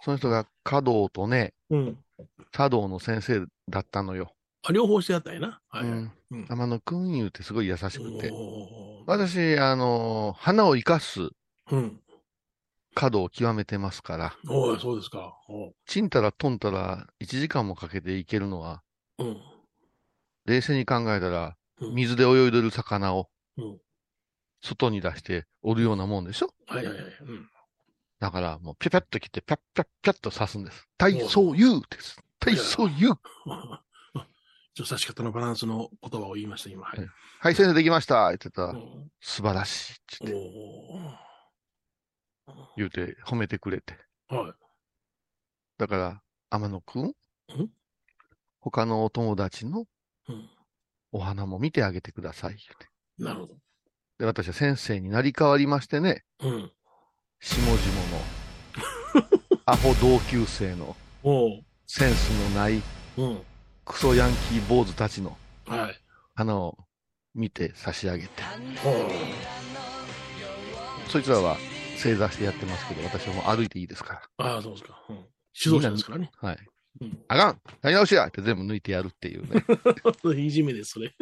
[0.05, 1.97] その人が華道とね、うん。
[2.51, 4.35] 茶道の先生だったのよ。
[4.65, 5.61] あ、両方してやったんやな。
[5.69, 5.85] はい。
[5.85, 8.31] うんうん天野くん言うてすごい優しくて。
[8.33, 11.31] おー私、あの、花を生かす
[11.71, 12.01] うん。
[12.95, 15.39] 華道を極めてますから、おい、そうですか。
[15.49, 18.83] おちんたらとんたら1時間もかけていけるのは、
[19.19, 19.41] うん。
[20.47, 23.79] 冷静に考えたら、うん水で泳いでる魚をうん。
[24.63, 26.55] 外に出しておるようなもんでしょ？
[26.67, 27.05] はいはいはい。
[27.21, 27.51] うん。
[28.21, 30.87] だから、もう、ぴゃぴゃっと切って、ぴゃっぴゃっぴゃっと刺すんです。
[30.97, 32.23] 体操言うです。
[32.39, 33.19] 体操言う。
[34.75, 36.85] ちょっと差し方のバランスの言葉を言いました、今。
[36.85, 37.01] はい。
[37.41, 38.29] はい、先生できました。
[38.29, 39.93] 言ってたら、うん素晴らしい。
[39.95, 40.33] って
[42.77, 43.99] 言って、言うて、褒めてくれて。
[44.29, 44.53] はい。
[45.79, 47.07] だから、天野くん？
[47.07, 47.15] ん？
[48.61, 49.87] 他のお友達の
[50.29, 50.49] うん。
[51.11, 52.57] お花も見てあげてください。
[53.19, 53.57] なるほど。
[54.23, 56.71] で、私は先生になり変わりましてね、うん。
[57.41, 57.83] 下々の、
[59.67, 60.97] アホ同級生の。
[61.89, 62.81] センスのない、
[63.17, 63.43] うん。
[63.85, 66.01] クソヤンキー坊主たちのはい。
[66.37, 66.79] 花を
[67.35, 68.45] 見て差し上げて。
[71.09, 71.57] そいつらは
[71.97, 75.05] 正座してやってますけど、私はもう歩いていいですかああ、そうですか。
[75.09, 75.17] うん。
[75.17, 76.31] 指導者ですからね。
[76.41, 76.49] ら。
[76.51, 76.59] はい。
[77.01, 79.65] うんあかんやり直しやって全部抜いてやるっていうね。
[80.39, 81.13] いじめです、それ。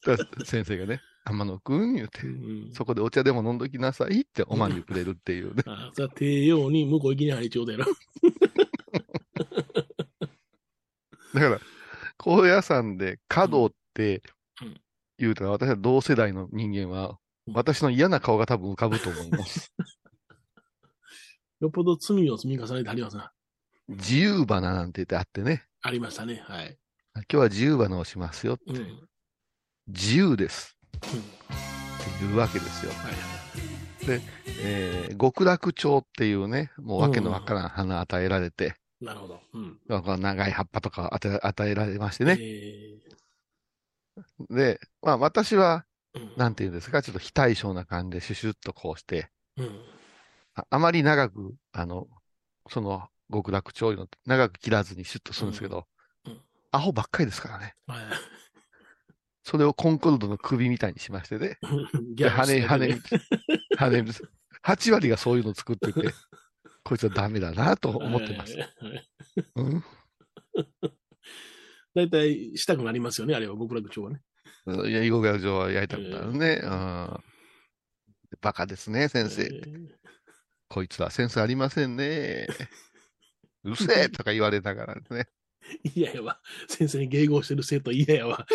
[0.46, 2.30] 先生がね、天野くん言うてう、
[2.70, 2.72] ん。
[2.72, 5.62] そこでお茶でも飲んどきなさいっておまんにくれるっていうね。
[5.66, 7.86] あ あ、それは低用に向こう行きに入りちょうだやろ。
[11.34, 11.60] だから、
[12.18, 14.22] 高野山で角って
[14.60, 14.80] うん
[15.18, 19.72] 言うたら、私は同世代の人間は、うん私の嫌な顔が多分浮かぶと思います。
[21.58, 23.32] よっぽど罪を積み重ねてありますな。
[23.88, 26.36] 自由花なんて言ってあってね、ありましたね。
[26.46, 26.78] はい。
[27.14, 28.58] 今日は自由花をしますよ。
[28.64, 28.76] うん。
[28.76, 29.08] うん。
[29.88, 30.78] 自由です。
[31.06, 32.92] っていうわけですよ。
[32.92, 33.14] はい
[34.64, 39.40] えー極楽鳥っていうね、もうわけのわからん花与えられて、なるほど。
[39.52, 39.78] うん。
[40.20, 42.38] 長い葉っぱとか与え与えられましてね。
[42.40, 42.98] え
[44.50, 49.80] で、まあ私は、ーうんなんていうんですか、ちょっと非対称な感じでシュシュッとこうして、うん。
[50.54, 52.08] ああまり長く、あの、
[52.68, 55.86] その極楽鳥の長く切らずにシュッとするんですけど、
[56.26, 56.40] うんうん
[56.74, 57.74] アホばっかりですからね。
[59.44, 59.50] はい。
[59.50, 61.58] それをコンコルドの首みたいにしましてね。
[62.14, 63.00] ギで、羽、羽羽、
[63.76, 64.04] 羽、
[64.64, 66.00] 8割がそういうの作ってて、
[66.84, 68.56] こいつはダメだなと思ってます。
[71.94, 74.22] 大体したくなりますよね、あれは極楽鳥はね。
[74.88, 76.60] いや、囲碁学上はやりたくなるね。
[76.62, 77.20] うん。
[78.40, 79.42] バカですね、先生。
[79.42, 80.02] えー
[80.72, 82.46] こいつはセンスありませんね。
[83.62, 85.28] うるせえとか言われながらね。
[85.94, 86.40] 嫌やわ。
[86.66, 88.46] 先生に迎合してる生徒嫌やわ。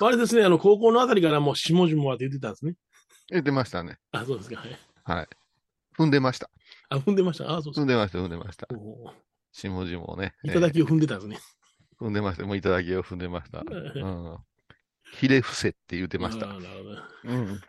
[0.00, 2.74] あれですね、あの、高校のあたりからもう下々はって言ってたんですね。
[3.30, 3.98] 言ってましたね。
[4.12, 4.56] あ、そうですか。
[4.60, 4.78] はい。
[5.04, 5.28] はい。
[5.96, 6.50] 踏んでました。
[6.88, 7.56] あ、踏んでました。
[7.56, 7.72] あ、そう。
[7.72, 8.66] 踏んでました、踏んでました。
[8.74, 9.12] おー
[9.52, 10.34] 下々をね。
[10.42, 11.36] いただきを踏んでたんですね。
[11.36, 11.54] えー
[12.06, 12.44] 踏んでました。
[12.44, 13.60] もういただきを踏んでました。
[13.60, 14.38] ううん。
[15.12, 16.50] ひれ伏せって言ってました。
[16.50, 16.82] あーなる
[17.22, 17.34] ほど。
[17.36, 17.60] うん。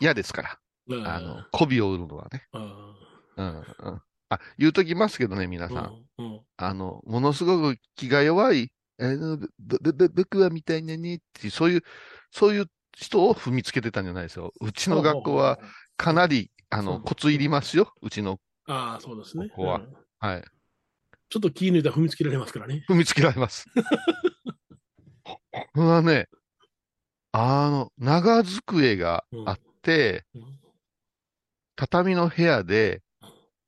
[0.00, 0.58] 嫌ですから。
[1.06, 2.46] あの、媚びを売るのはね。
[2.52, 2.94] あ
[3.36, 3.58] うん。
[3.58, 4.02] うん。
[4.28, 6.04] あ、言うときますけどね、皆ーさん
[6.58, 8.70] あの、ものすごく気が弱い、
[9.02, 11.82] あの、ぶぶぶ僕はみたいなねっていう、そういう、
[12.30, 14.52] そういう人を踏みつけてたんじゃないですよ。
[14.60, 15.58] うちの学校は、
[15.96, 17.92] かなり、あの、コツいりますよ。
[18.00, 19.48] うちの、ああ、そうですね。
[19.48, 20.44] ここはうんはい。
[21.28, 22.84] ちょっと気抜いたら踏みつけられますからね。
[22.88, 23.66] 踏みつけられます。
[25.24, 25.40] こ
[25.74, 26.28] れはね、
[27.32, 30.62] あの、長机があって、うん
[31.74, 33.02] 畳の部屋で、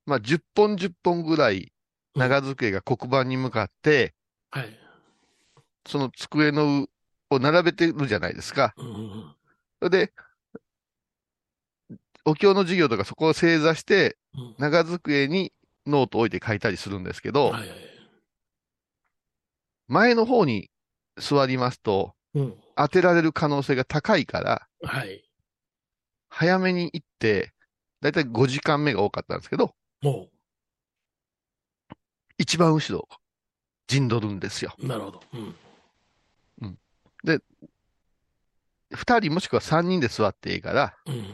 [0.07, 1.73] まあ、10本10本ぐらい
[2.15, 4.15] 長机が黒板に向かって、
[4.51, 4.84] はい。
[5.87, 6.87] その机の
[7.31, 8.75] を並べてるじゃないですか。
[8.77, 10.13] それで、
[12.25, 15.53] お経の授業とかそこを正座して、うん長机に
[15.87, 17.69] ノートを置いて書いたりするんですけど、はいはい。
[19.87, 20.71] 前の方に
[21.19, 22.55] 座りますと、うん。
[22.77, 25.23] 当てられる可能性が高いから、はい。
[26.29, 27.53] 早めに行って、
[28.01, 30.29] だいたい5時間目が多かったんですけど、も
[32.39, 33.09] 一番後ろを
[33.87, 34.75] 陣取るんですよ。
[34.79, 35.23] う、なるほど。
[35.35, 35.55] うん。
[38.93, 41.25] 二人もしくは三人で座っていいから、うん。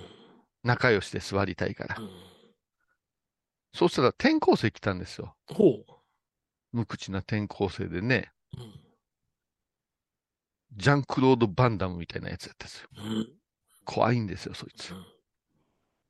[0.62, 2.03] 仲良しで座りたいからう。
[2.03, 2.11] ん
[3.72, 5.37] そうしたら転校生来たんですよ。
[5.46, 5.92] ほう。
[6.72, 8.81] 無口な転校生でね、うん
[10.72, 12.88] ジャンクロード・バンダムみたいなやつやったんですよ。
[12.96, 13.29] うん。
[13.85, 14.94] 怖いんですよ、そいつう。
[14.94, 15.05] ん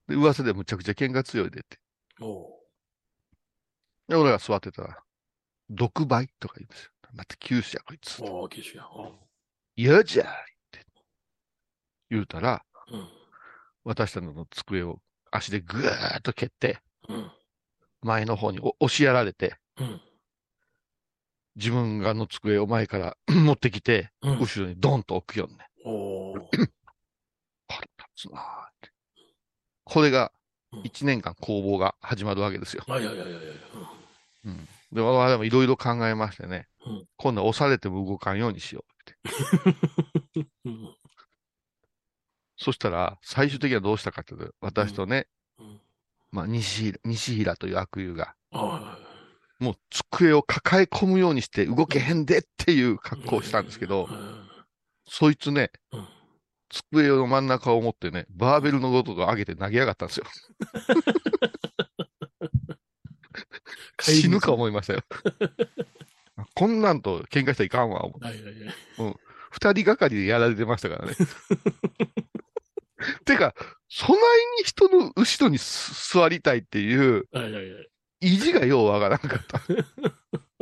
[0.07, 1.79] で、噂でむちゃくちゃ喧嘩強いでって。
[4.09, 5.03] で、俺が座ってたら、
[5.71, 6.91] 毒梅とか言うんですよ。
[7.15, 8.23] また九州やこいつ。
[8.51, 8.85] 九州や。
[9.81, 10.31] 嫌じゃいっ
[10.73, 10.87] て
[12.11, 12.63] 言うたら、
[12.93, 13.09] うん。
[13.83, 17.31] 私たちの机を足でぐーっと蹴って、うん。
[18.03, 20.01] 前の方にお押しやられて、うん。
[21.57, 24.39] 自分がの机を前から 持ってきて、うん。
[24.39, 25.57] 後ろにドンと置くよね。
[27.67, 28.91] 腹立つなーって。
[29.85, 30.31] これが
[30.73, 32.85] うん、一年間攻防が始まるわけですよ。
[32.87, 33.45] はいはいはいはいはい。
[34.45, 34.69] うん。
[34.93, 38.90] で、我々もいろいろ考えましてね、うん今度は押されても動かんようにしよう。
[42.57, 45.29] そしたら、最終的にはどうしたかというと、私とね、
[45.59, 45.81] うん。
[46.31, 48.35] まあ、西平、西平という悪友が。
[49.59, 54.41] もう机を抱え込むようにして動けへんでっていう格好をしたんですけど、うん
[55.13, 56.09] そいつね、うん
[56.71, 60.27] 机の真ん中を持ってね、バーベルのごとく上げて投げやがったんですよ。
[64.01, 65.01] 死ぬか思いましたよ。
[66.61, 68.05] こんなんと喧嘩したらいかんわ。
[68.05, 68.55] 思ってはいはい
[69.03, 69.15] はい。
[69.51, 71.15] 二人がかりでやられてましたからね。
[73.25, 73.55] てか、
[73.89, 74.21] そない
[74.59, 77.89] に人の後ろにす座りたいっていうはいはいはい。
[78.21, 79.63] 意地がようわからんかった。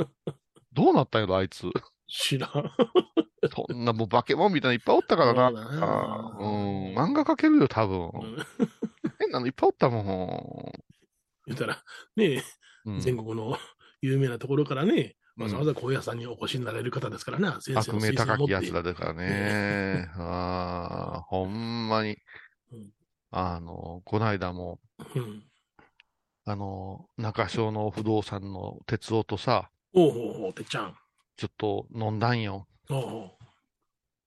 [0.73, 1.67] どうなったんやろ、あいつ。
[2.07, 2.73] 知らん。
[3.53, 5.51] そんなもう化け物みたいなのいっぱいおったからな。
[5.51, 7.99] そうん、漫画描けるよ、多分。
[7.99, 8.47] う ん
[9.19, 10.73] 変なのいっぱいおったも
[11.47, 11.83] 言ったら、
[12.15, 12.43] ねん。
[12.85, 13.59] うん全国の
[14.01, 20.09] 有名なところからね、わうんざわざ高野山にお越しになれる方ですからな、先生の悪名推薦を持って高きやつらだからね。
[20.19, 22.19] ああ、ほんまに
[22.73, 22.91] うん。
[23.31, 24.81] あの、こないだも、
[25.15, 25.45] うん。
[26.45, 30.97] あの、中小の不動産の哲夫とさ、おうおうおう、てっちゃん。
[31.37, 32.67] ちょっと飲んだんよ。
[32.91, 32.99] おう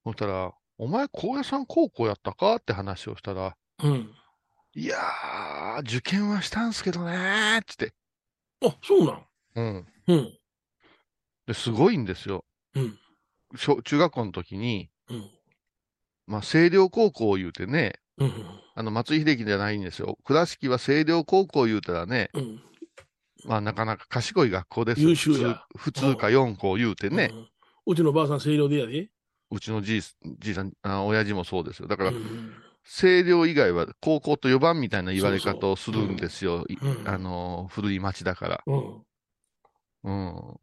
[0.06, 3.88] おそしたら、お前高野山高校やったかって話をしたら、う。
[3.88, 4.16] うん。
[4.74, 7.94] いやー、受験はしたんすけどねーって。
[8.66, 9.26] あ、そうなん。
[9.56, 9.88] うん。
[10.08, 10.41] うん。
[11.52, 12.46] ですごいんですよ。
[12.76, 12.98] うん。
[13.56, 15.30] 小中学校の時に、うん。
[16.28, 18.34] まあ、星稜高校言うてね、うん。
[18.76, 20.18] あの、松井秀喜じゃないんですよ。
[20.24, 22.62] 倉敷は星稜高校言うたらね、うん。
[23.46, 25.10] まあ、なかなか賢い学校ですよ。
[25.10, 27.32] 優秀や普通か4校言うてね、
[27.86, 29.10] うちのばあさん、清涼でやで。
[29.50, 30.02] うちのじい、
[30.40, 31.88] じいさん、あ親父もそうですよ。
[31.88, 36.66] だから、うん星稜以外は高校と4番みたいな言われ方をするんですよ。
[37.06, 38.64] あの、古い町だから。
[40.04, 40.60] うん。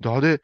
[0.00, 0.12] うん。
[0.12, 0.40] で、あれ、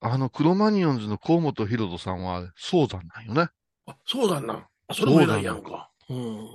[0.00, 3.48] あの、クロマニヨンズの河本博人さんは、早山なんよね。
[3.86, 4.68] あ、そうだな。
[4.88, 5.90] あそれも偉いやんか。
[6.08, 6.48] うん。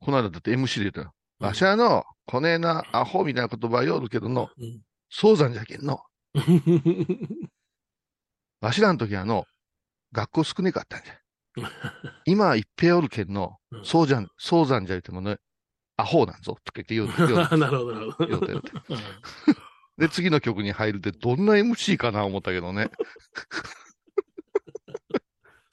[0.00, 1.06] この間だって MC で言ったよ。
[1.06, 4.82] うんわしゃの、こねえな、アホみたいな言葉よるけどの、うん。
[5.08, 6.02] 早山じゃけんの。
[8.60, 9.46] わしらの時はの、
[10.12, 11.14] 学校少ねかったんじゃ。
[12.26, 15.38] 今はいっぺいおるけんのう、ん早山、早山じゃ言ってもね、
[15.96, 17.06] アホなんぞ、とか言って言う
[17.56, 18.62] なるほど、なるほど。
[20.00, 22.90] で、次の曲に入るってどんな MC かな思ったけどね。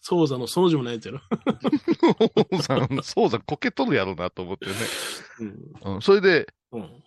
[0.01, 1.21] ソーザのその字もないやつやろ。
[2.61, 4.73] 早山、早山こけとるやろなと思ってね。
[5.39, 5.95] うん。
[5.95, 7.03] うん、それで、うん。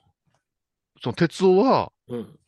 [1.02, 2.38] その哲夫は、うん。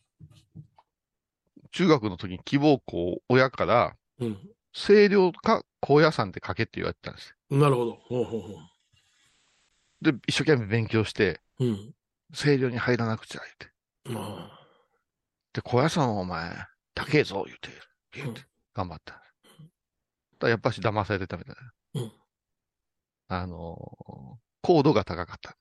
[1.71, 4.49] 中学の時に希望校、親から、うん。
[4.71, 7.57] 清涼か高野山って書けって言われてたんですよ。
[7.59, 7.93] なるほど。
[7.93, 8.59] ほうほうほ
[10.01, 11.65] で、一生懸命勉強して、う。
[11.65, 11.95] うん。
[12.33, 13.71] 清涼に入らなくちゃ、言って。
[14.19, 14.62] まあ。
[15.53, 16.51] で、高野山はお前、
[16.93, 17.69] 高えぞ、言うて、
[18.13, 18.41] 言うて、
[18.73, 19.21] 頑張った。
[20.39, 22.01] だやっぱし騙されてたみたいな。
[22.01, 22.11] うん
[23.29, 25.57] あのー高度が高かった。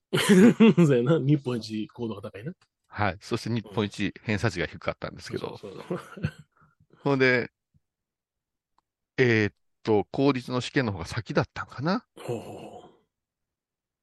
[0.87, 1.19] そうやな。
[1.19, 2.53] 日本一高度が高いな。
[2.87, 3.17] はい。
[3.21, 5.59] そして日本一偏差値が低かったんですけど。
[7.03, 7.51] ほんで、
[9.17, 12.07] えーっと、公立の試験の方が先だったんかな。
[12.17, 12.85] ほうほ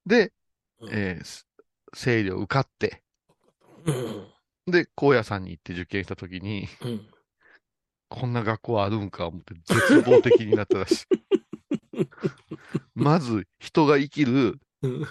[0.06, 0.34] で、
[0.82, 0.88] う。
[0.88, 1.48] うんえー、す
[1.94, 3.02] 清涼受かって、
[3.86, 4.28] うん。
[4.72, 7.08] で、高野山に行って受験したときに、うん。
[8.10, 11.06] こんな学校あるんか思って絶望的になったらしい。
[12.96, 15.08] まず、人が生きる、うん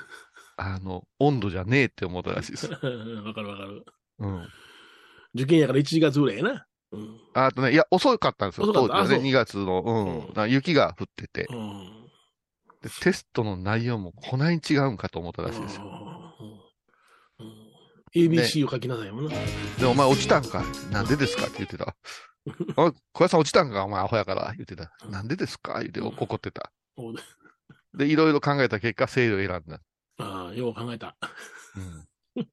[0.57, 2.67] あの、温度じゃねえって思ったらしいです。
[2.73, 3.85] わかるわかる。
[4.19, 4.49] うん。
[5.35, 6.67] 受験やから1月ぐらいやな。
[6.91, 7.21] うん。
[7.35, 8.73] あとね、いや、遅かったんですよ。
[8.73, 10.51] 当時はね、あそう2月の、うん。
[10.51, 11.99] 雪が降ってて、うん。
[12.83, 16.28] でテストの内容もこないに違うんかと思ったらしいですよ。
[18.15, 19.35] ABC を書きなさいもんな。
[19.79, 21.45] で、お前落ちたんかなんでですか？
[21.47, 21.97] って言ってた。
[22.77, 24.53] おい、小屋さん落ちたんかお前アホやから？
[24.57, 24.93] 言ってた。
[25.09, 25.81] なんでですか？
[25.81, 26.73] 言って怒ってた。
[27.95, 29.81] でで、いろいろ考えた結果、制度を選んだ。
[30.19, 31.17] ああ、よう考えた。
[32.37, 32.49] うん。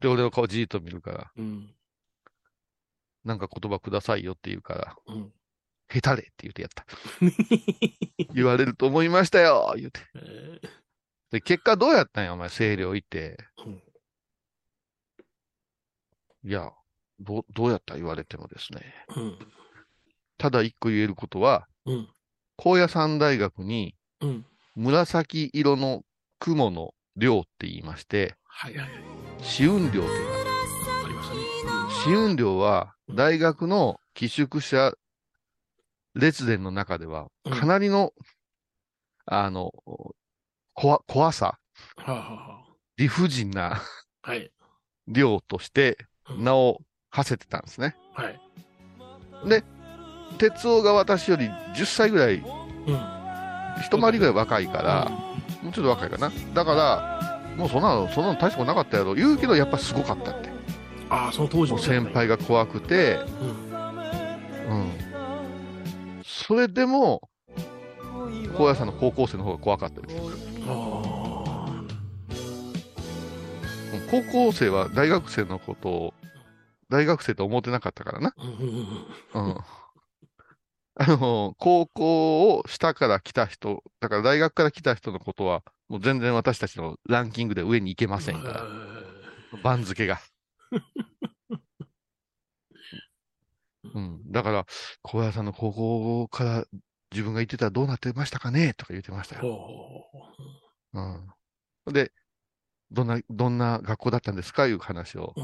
[0.00, 1.74] で、俺をこうじーっと見るから、うん。
[3.24, 5.32] なんか言葉くださいよって言うから、うん。
[5.92, 6.84] 下手れって言ってやった。
[8.34, 10.00] 言われると思いましたよ言うて。
[10.14, 10.68] えー
[11.30, 13.36] で、結果どうやったんやお前、清涼行って。
[13.66, 13.82] うん
[16.48, 16.72] いや、
[17.20, 18.80] どう、どうやった言われてもですね。
[19.14, 19.38] うん。
[20.38, 22.08] ただ一個言えることは、うん。
[22.56, 24.46] 高野山大学にうん。
[24.74, 26.04] 紫色の
[26.38, 29.02] 雲の量って言いまして、はいはいはい。
[29.40, 31.04] 紫雲量って言います。
[31.04, 31.40] ありましたね。
[31.88, 34.94] 紫雲量は大学の寄宿舎
[36.14, 38.14] 列伝の中ではうんかなりの、
[39.26, 39.72] あの、
[40.72, 41.58] 怖怖さ、
[41.96, 42.22] はあ、はあ
[42.52, 42.64] は
[42.96, 43.82] 理不尽なあ、
[44.22, 44.50] はい。
[45.06, 47.96] 量としてうん名を馳せてたんですね。
[48.14, 48.40] はい。
[49.48, 49.64] で、
[50.38, 52.44] 哲夫が私より10歳ぐらい、うん。
[53.82, 55.08] 一回りぐらい若いから、
[55.62, 56.32] もうちょっと若いかな。
[56.54, 59.14] だから、もうそんなの、そんなの大したことなかったやろ。
[59.14, 60.50] 言うけどやっぱすごかったって。
[61.10, 63.20] ああ、その当時もうもそうやったんや先輩が怖くて、
[64.68, 64.76] うん。
[64.76, 66.22] うん。
[66.24, 67.28] それでも、
[68.56, 70.16] 高野山の高校生の方が怖かったです。
[74.10, 76.14] 高校生は大学生のことを、
[76.88, 78.34] 大学生と思ってなかったからな。
[79.34, 79.56] うん。
[81.00, 88.70] あの、高校を下から来た人、だから大学から来た人のことは、もう全然私たちのランキングで上に行けませんから、
[89.62, 90.20] 番付が。
[93.94, 94.30] うん。
[94.32, 94.66] だから、
[95.02, 96.64] 小林さんの高校から
[97.10, 98.74] 自分が行ってたらどうなってましたかね？
[98.74, 99.48] とか言ってましたよ。
[100.92, 101.28] うん。
[101.92, 102.12] で、
[102.90, 105.34] どんな、どんな学校だったんですかいう話を、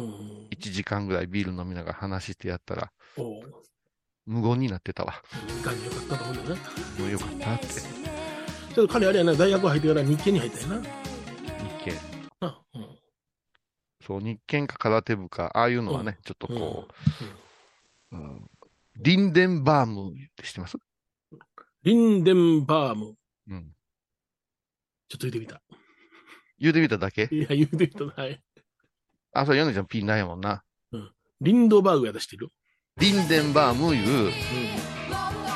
[0.50, 2.92] 1時間ぐらいビール飲みながら話してやったら、
[4.26, 5.22] 無言になってたわ。
[5.48, 6.62] いい感じよかったと思うんだよね。
[6.98, 7.66] もうよかったって。
[7.66, 10.82] ちょっと彼あれやな、大学入ってから日系に入ったよな。
[10.82, 10.88] 日
[11.84, 11.92] 系。
[12.40, 12.98] あうん
[14.00, 16.88] そう、日券か空手部か、ああいうのはね、ちょっとこ
[18.10, 18.50] う、うん
[18.96, 20.78] リンデンバームって知ってます？
[21.82, 23.16] リンデンバーム。
[23.48, 23.74] うん。
[25.08, 25.60] ちょっと言ってみた。
[26.58, 27.28] 言うてみただけ？
[27.30, 28.40] いや、言ってみたない。
[29.32, 30.62] あ、そう、ヨネちゃんピンないもんな。
[31.40, 32.48] リンドバーグや出してる？
[32.98, 34.32] リンデンバームいう、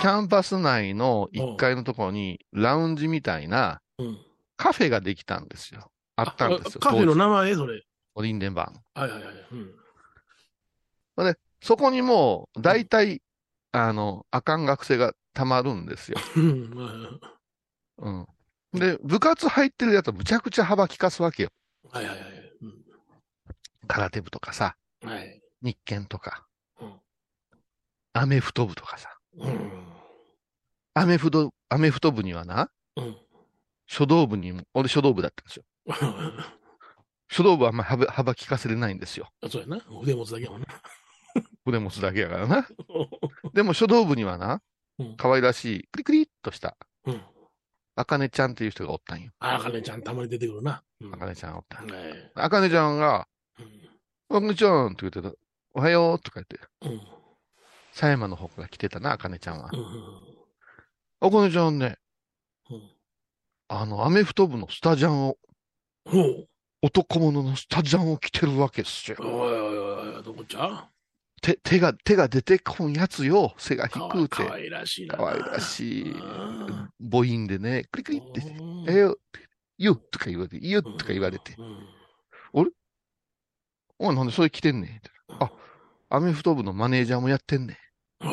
[0.00, 4.18] キャンパス内の1階のところに、ラウンジみたいなうん。
[4.56, 5.92] カフェができたんですよ。
[6.16, 6.80] あったんですよ。
[6.80, 7.54] カフェの名前？
[7.54, 7.84] 前、それ。
[8.20, 8.78] リンデンバーム。
[8.94, 9.34] はいはいはい。
[9.52, 11.24] うん。
[11.24, 13.22] で、そこにもう、大体、
[13.70, 16.18] あの、あかん学生がたまるんですよ。
[17.98, 18.26] うん。
[18.72, 18.80] うん。
[18.80, 21.50] で、部活入ってるやつはむちゃくちゃ幅利かすわけよ。
[21.90, 22.28] はいはいはい。
[23.86, 25.10] 空手部とかさ、うん。
[25.10, 25.40] はい。
[25.62, 26.46] 日券とか、
[26.80, 26.92] うん
[28.14, 29.16] アメフト部とかさ。
[29.38, 29.70] うん。
[30.94, 33.16] アメフト、アメフト部にはな、うん。
[33.86, 35.64] 書道部にも、俺書道部だったんですよ。
[37.30, 39.30] 書道部はあんま幅幅利かせれないんですよ。
[39.48, 39.80] そうやな。
[40.02, 40.66] 腕持つだけやもんな。
[41.64, 42.68] 筆持つだけやからな。
[43.54, 44.60] でも書道部にはな
[44.98, 47.22] うん、可愛らしい、クリクリっとした、うん。
[47.98, 49.32] あかねちゃんっていう人がおったんよ。
[49.40, 50.84] あかねちゃんたまに出てくるな。
[51.00, 51.14] うん。
[51.14, 51.88] あかねちゃんおったん。
[52.34, 53.26] あかねちゃんが、
[54.30, 55.32] あかねちゃんって言ってた。
[55.74, 57.00] おはようとか言って、うん。
[57.92, 59.70] 狭山の方から来てたな、あかねちゃんは。
[59.72, 61.28] うん。
[61.28, 61.96] あかねちゃんね、
[62.70, 62.82] うん。
[63.66, 65.36] あの、アメフト部のスタジャンを。
[66.80, 69.16] 男物のスタジャンを着てるわけっすよ。
[69.20, 69.78] おいおい
[70.16, 70.88] おいどこっちゃ
[71.48, 73.54] 手、手が、手が出てこんやつよ。
[73.56, 74.28] 背が低かわくて。
[74.28, 75.16] かわいらしいな。
[75.16, 79.16] 可愛らしいうん母音でね、クリクリって、うんえよ、
[79.78, 81.88] ゆとか言われて、ゆとか言われて、うん
[84.00, 85.34] おい、なんでそれ着てんねん。
[85.42, 85.50] あ、
[86.08, 87.78] アメフト部のマネージャーもやってんね
[88.22, 88.26] ん。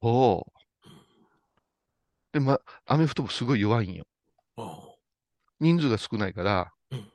[0.00, 0.44] おおう。
[2.32, 4.04] で、ま、アメフト部すごい弱いんよ。
[5.60, 7.10] 人数が少ないから、うん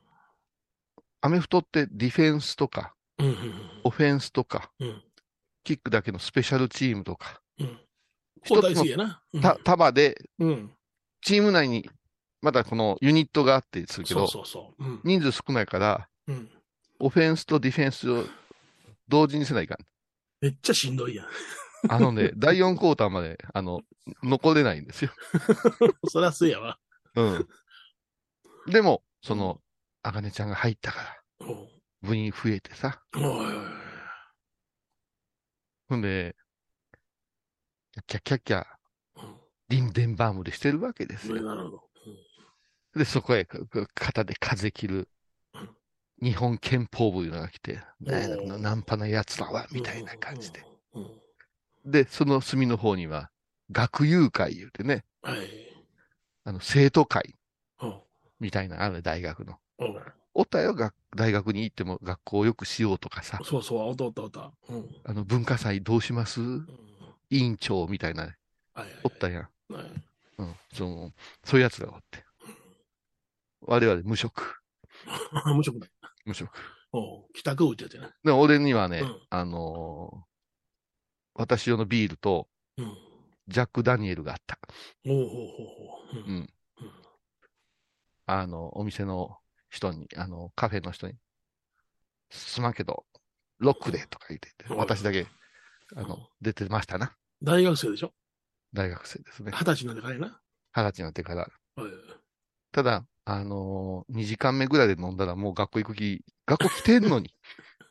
[1.22, 3.24] アメフトってディフェンスとか、う。
[3.24, 3.54] うん。
[3.84, 5.02] オフェンスとか、うん。
[5.64, 7.78] キックだけのスペシャルチームとか、うん。
[8.42, 10.70] 一つのた束で、うん。
[11.22, 11.88] チーム内に、
[12.42, 14.84] まだこのユニットがあってするけど、そうそうそう。
[14.84, 15.00] うん。
[15.04, 16.50] 人数少ないから、うん。
[17.00, 18.24] オフェンスとディフェンスを
[19.08, 19.78] 同時にせないかん。
[20.40, 21.26] めっちゃしんどいやん。
[21.88, 23.82] あのね、 第4クォーターまで、あの、
[24.22, 25.10] 残れないんですよ。
[26.08, 26.78] そりゃそうやわ。
[27.14, 27.48] うん。
[28.66, 29.60] でも、その、
[30.02, 31.02] あかねちゃんが入ったか
[31.40, 31.46] ら、
[32.02, 33.02] 部員増えてさ。
[35.88, 36.36] ほんで、
[38.06, 38.64] キャッキャッキャ、
[39.16, 39.40] うん
[39.70, 41.40] リンデンバームでしてるわけですよ。
[41.42, 41.82] なるほど。
[42.96, 43.46] で、そこへ、
[43.94, 45.08] 肩で風切る
[45.54, 45.70] うん、
[46.20, 50.64] 日本憲法部いうのが来て、ナンパな奴らは、みたいな感じで。
[51.84, 53.30] で、その隅の方には、
[53.70, 55.38] 学友会言うてね、はい。
[56.42, 57.36] あの、生徒会
[58.40, 59.56] みたいな、ある大学の。
[60.34, 64.52] おったよ、学大学に行っても学校をよくしようとかさ、そうそう、おったおったおった。
[64.68, 64.88] うん。
[65.04, 66.40] あの、文化祭どうします？
[66.40, 66.68] うん
[67.32, 69.42] 委員長みたいな、はいはいおったやん。
[69.42, 69.74] はい。
[69.74, 69.92] はい
[70.38, 71.12] うん、その、
[71.44, 72.24] そういう奴らがおって。
[73.60, 74.60] 我々無職。
[75.54, 75.86] 無職だ。
[76.24, 76.50] 無職。
[76.92, 78.08] おう帰宅打ちやつやな。
[78.24, 80.30] でも俺にはね、うんあのー
[81.34, 82.98] 私用のビールとうん。
[83.48, 84.58] ジャック・ダニエルがあった。
[85.06, 86.18] おうおうおうおう。
[86.18, 86.24] う。
[86.26, 86.48] うんん。
[88.26, 89.39] あの、お店の
[89.70, 91.14] 人に、あの、カフェの人に、
[92.30, 93.06] すまんけど、
[93.58, 95.26] ロックでとか言ってて、うん私だけ、
[95.96, 97.16] あの、出てましたな。
[97.42, 98.12] 大学生でしょ？
[98.72, 99.50] 大学生ですね。
[99.52, 100.40] 二十歳になってからやな。
[100.74, 101.40] 二十歳になってから。
[101.76, 101.92] はい
[102.72, 107.34] ただ、あのー、2時間目ぐらいで飲んだらもう学校行く気、学校来てんのに。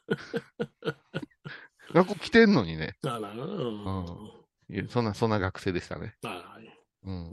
[1.93, 2.95] 学校来てんのにね。
[3.03, 4.88] あら、うん。
[4.88, 6.15] そんな、そんな学生でしたね。
[6.23, 7.32] あはいうん。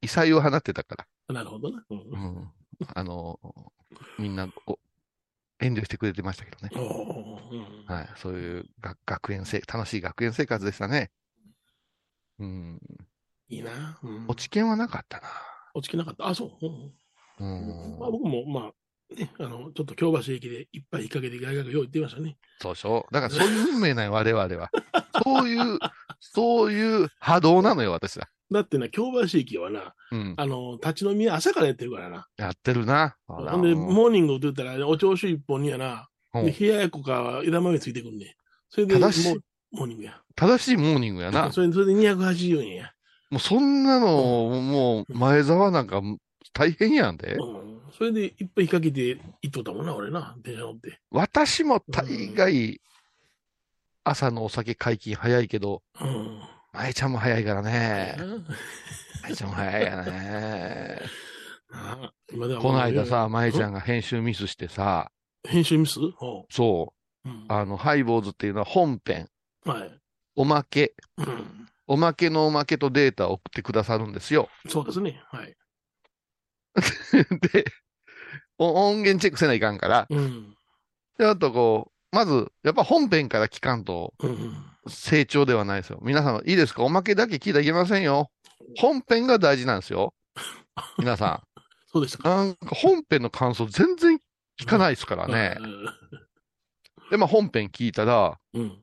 [0.00, 0.96] 異彩を放ってたか
[1.28, 1.34] ら。
[1.34, 1.84] なるほどな。
[1.90, 2.52] うんうん。
[2.94, 4.78] あのー、みんなお、
[5.60, 6.70] 遠慮してくれてましたけどね。
[7.86, 8.08] はい。
[8.16, 11.10] そういう学学園生、楽しい学園生活でしたね。
[12.38, 12.80] うん。
[13.48, 13.98] いいな。
[14.02, 15.28] うん落ち券はなかったな。
[15.74, 16.28] 落ちきなかった。
[16.28, 16.66] あ、そう。
[16.66, 16.92] うん
[17.38, 22.36] うんまあ、僕も、まあ、ね、あの、ちょっと京橋駅でいっぱい引っ掛けて大学よう行ってましたね。
[22.60, 24.70] そうでしょだからそういう運命なんよ、我々は。
[25.22, 25.78] そういう、
[26.20, 28.28] そういう波動なのよ、私は。
[28.50, 30.34] だってな、京橋駅はな、うん。
[30.36, 32.28] あの、立ち飲み朝からやってるからな。
[32.36, 33.16] やってるな。
[33.26, 38.36] ほんで、モーニングって言ったら、お調子一本にやな、冷ややっこか枝豆ついてくんね。
[38.68, 39.40] それで、正しい
[39.72, 40.20] モーニングや。
[40.36, 41.50] 正しいモーニングやな。
[41.52, 42.92] それそれで280円や。
[43.30, 46.00] もうそんなの、もう前澤なんか
[46.52, 47.34] 大変やんで。
[47.34, 47.80] うん。
[47.96, 51.00] それでいっぱい引っ掛けて行っとったもんな、俺な、電車乗って。
[51.10, 52.80] 私も大概、
[54.04, 56.40] 朝のお酒解禁早いけど、うん。
[56.76, 58.16] 舞ちゃんも早いからね。
[59.22, 61.00] 舞ちゃんも早いからね。
[61.70, 63.80] なあ今ではこの間さ、舞ちゃんが。
[63.80, 65.10] が編集ミスしてさ、
[65.48, 65.98] 編集ミス？
[66.50, 66.92] そ
[67.24, 69.28] う、うんあの、ハイボーズっていうのは本編、
[69.64, 70.00] はい。
[70.36, 71.66] おまけ、うん。
[71.86, 74.48] おまけのおまけとデータを送ってくださるんですよ。
[74.68, 75.22] そうですね。
[75.30, 75.56] はい。
[77.52, 77.64] で、
[78.58, 80.54] お音源チェックせないかんから、うん。
[81.18, 84.75] であとこう、まず、やっぱ本編から聞かんとうん。
[84.88, 85.98] 成長ではないですよ。
[86.02, 86.82] 皆さん、いいですか？
[86.84, 88.30] おまけだけ聞いたらいけませんよ。
[88.78, 90.14] 本編が大事なんですよ。
[90.98, 91.42] 皆さ
[91.92, 92.22] そうでしたん。
[92.22, 92.28] か。
[92.36, 94.18] なんか本編の感想全然
[94.60, 95.56] 聞かないですからね。
[97.10, 98.82] で、まあ本編聞いたら、うん。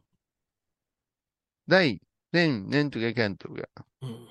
[1.67, 2.01] 第、
[2.31, 3.63] 年、年とかいけんとか、
[4.01, 4.27] うん。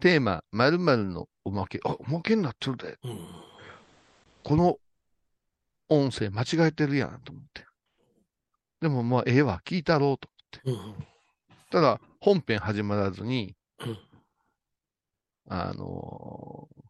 [0.00, 2.98] テーマ、〇〇のおまけ、あ、おまけになってるで。
[3.02, 3.26] うん。
[4.42, 4.78] この
[5.88, 7.66] 音声間違えてるやんと思って。
[8.80, 10.28] でもまあ、ええわ、聞いたろうと。
[10.64, 10.94] うん。
[11.70, 13.98] ただ、本編始まらずに、うん
[15.48, 16.80] あのー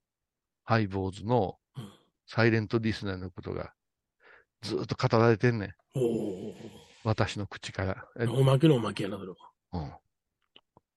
[0.64, 1.92] ハイボーズのうん
[2.26, 3.72] サイレントリスナーのことが
[4.62, 5.74] ずーっと語られてんねん。
[7.02, 8.04] 私の口から。
[8.20, 9.36] えおまけのおまけやな、それは。
[9.72, 9.92] うん、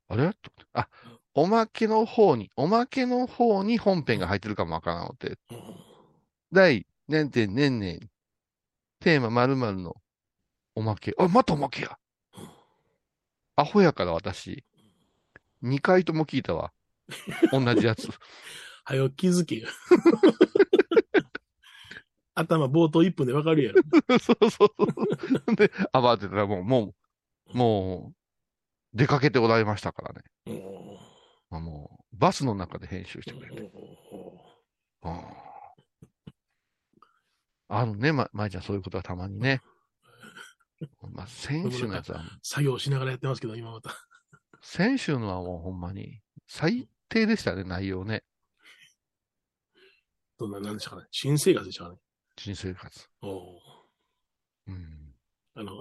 [0.10, 0.32] あれ？
[0.34, 0.88] とあ、
[1.34, 5.58] おまけの方に、おまけの方に本編が入ってるかもわからんので、うん
[6.52, 7.94] 第、年点年々、
[9.00, 9.96] テーマ〇〇の
[10.76, 11.13] おまけ。
[11.17, 11.97] あ、またおまけや。
[13.55, 14.63] アホやから私、
[15.63, 16.71] 2回とも聞いたわ。
[17.51, 18.09] 同じやつ。
[18.86, 19.67] はよ気づけよ。
[22.36, 23.82] 頭冒頭1分でわかるやろ。
[24.19, 24.86] そうそうそ
[25.47, 25.55] う。
[25.55, 26.95] で、慌てたらもう、も
[27.53, 28.15] う、もう、
[28.97, 30.24] 出かけておられましたからね。
[30.47, 30.97] うん
[31.51, 33.61] まあもう、バスの中で編集してくれて。
[33.61, 35.21] うん
[37.69, 39.61] あるね、ま、まいちゃん、そういうことはたまにね。
[41.12, 43.96] まあ、先週のやつは、作業しながらやってますけど、今また。
[44.62, 48.24] 先週のはもうほんまに、最低でしたね、内容ね。
[50.38, 51.04] どんな、なんでしたかね。
[51.12, 51.98] 新生活でしたかね。
[52.38, 53.10] 新生活。
[53.22, 53.60] おお
[54.68, 55.14] うん。
[55.56, 55.80] あの、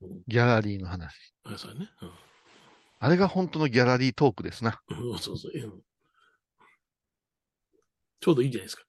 [0.26, 1.34] ギャラリーの話。
[1.44, 1.90] あそうやね。
[3.00, 4.80] あれが本当のギャラリートークですな。
[4.88, 5.10] うん。
[5.12, 5.52] うんそうそう。
[5.54, 5.82] うん
[8.20, 8.82] ちょうどいいじゃないですか。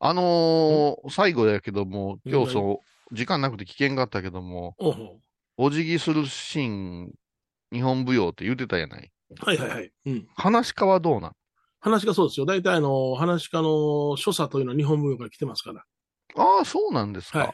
[0.00, 5.20] あのー最後やけども、今日そう、時間なくて危険があったけども、おう
[5.56, 7.12] お辞儀するシーン、
[7.72, 9.10] 日本舞踊って言ってたやない。
[9.40, 9.90] はいはいはい。
[10.06, 10.26] うん。
[10.36, 11.32] 話し家はどうなん？
[11.80, 12.46] 話家そうですよ。
[12.46, 15.84] 大体あの、話家の所作というのは日本文化から来てますから。
[16.36, 17.38] ああ、そうなんですか。
[17.40, 17.50] はい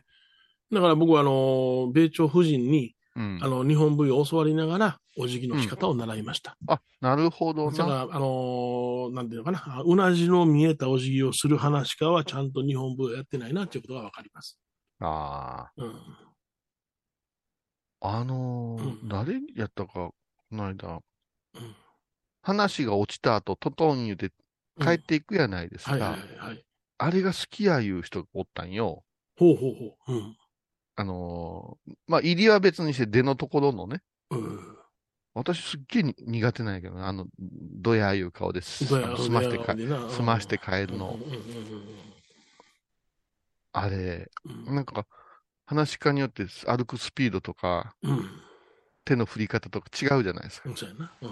[0.72, 3.48] だから僕はあの、米朝夫人に、うんあ。
[3.48, 6.56] の、日本舞踊を教わりながら、お辞儀の仕方を習いました。
[6.66, 7.76] あ、なるほどな。
[7.76, 14.58] だから、あのーなんていうのかな、あうなじの見えたお辞儀をする話し家はちゃんと日本舞踊やってないなっていうことがわかります。
[15.06, 15.94] あうん。
[18.00, 18.18] あ。
[18.18, 20.14] あのーうん誰やったか、こ
[20.50, 21.00] の間、
[21.54, 21.76] うん
[22.42, 24.30] 話が落ちた後、トトン言うて
[24.78, 25.92] 帰っていくやないですか。
[25.92, 26.64] はいはいはいはい。
[26.98, 29.02] あれが好きやいう人がおったんよ。
[29.38, 30.14] ほうほうほう。
[30.14, 30.36] うん。
[30.96, 34.76] あのーまあ、入りは別にして出のところのね、うん。
[35.32, 38.86] 私すっげえに苦手なんやけどね、あの、どやいう顔です。
[38.90, 39.74] どやあの済ましてか
[40.10, 41.22] 済まして帰るのうん。
[41.22, 42.04] うんうん
[43.74, 45.06] あれ、うんなんか、
[45.66, 48.10] 話し家によって歩くスピードとか、うん。
[48.12, 48.30] うん。
[49.04, 50.70] 手の振り方とか違うじゃないですか。
[50.70, 50.76] うん。
[50.76, 51.12] そうやな。
[51.20, 51.30] うん。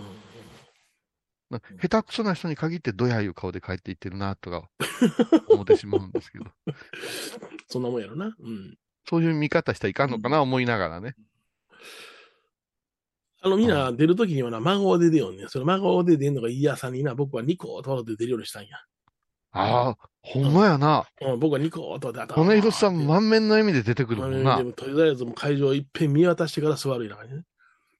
[1.50, 4.68] な下手くそな人に限ってどやいう顔で帰っていってるな、とか
[5.48, 6.46] 思ってしまうんですけど。
[7.68, 8.34] そんなもんやろな。
[8.38, 8.76] うん。
[9.08, 11.14] そういう見方したらいかんのかな、思いながらね。
[13.40, 15.48] あの、みんな出るときにはな、孫で出よんねん。
[15.48, 18.78] その孫で出んのが嫌さにな、僕はニコーと笑って出るようにしたんや。
[19.52, 21.04] ああ、ほんまやな。
[21.20, 24.62] うん、僕はニコーと笑って、骨色さんま満面の笑みで出てくるもんなで。
[24.64, 27.42] も、とりあえずもう会場をいっぺん見渡してから座るな感じね。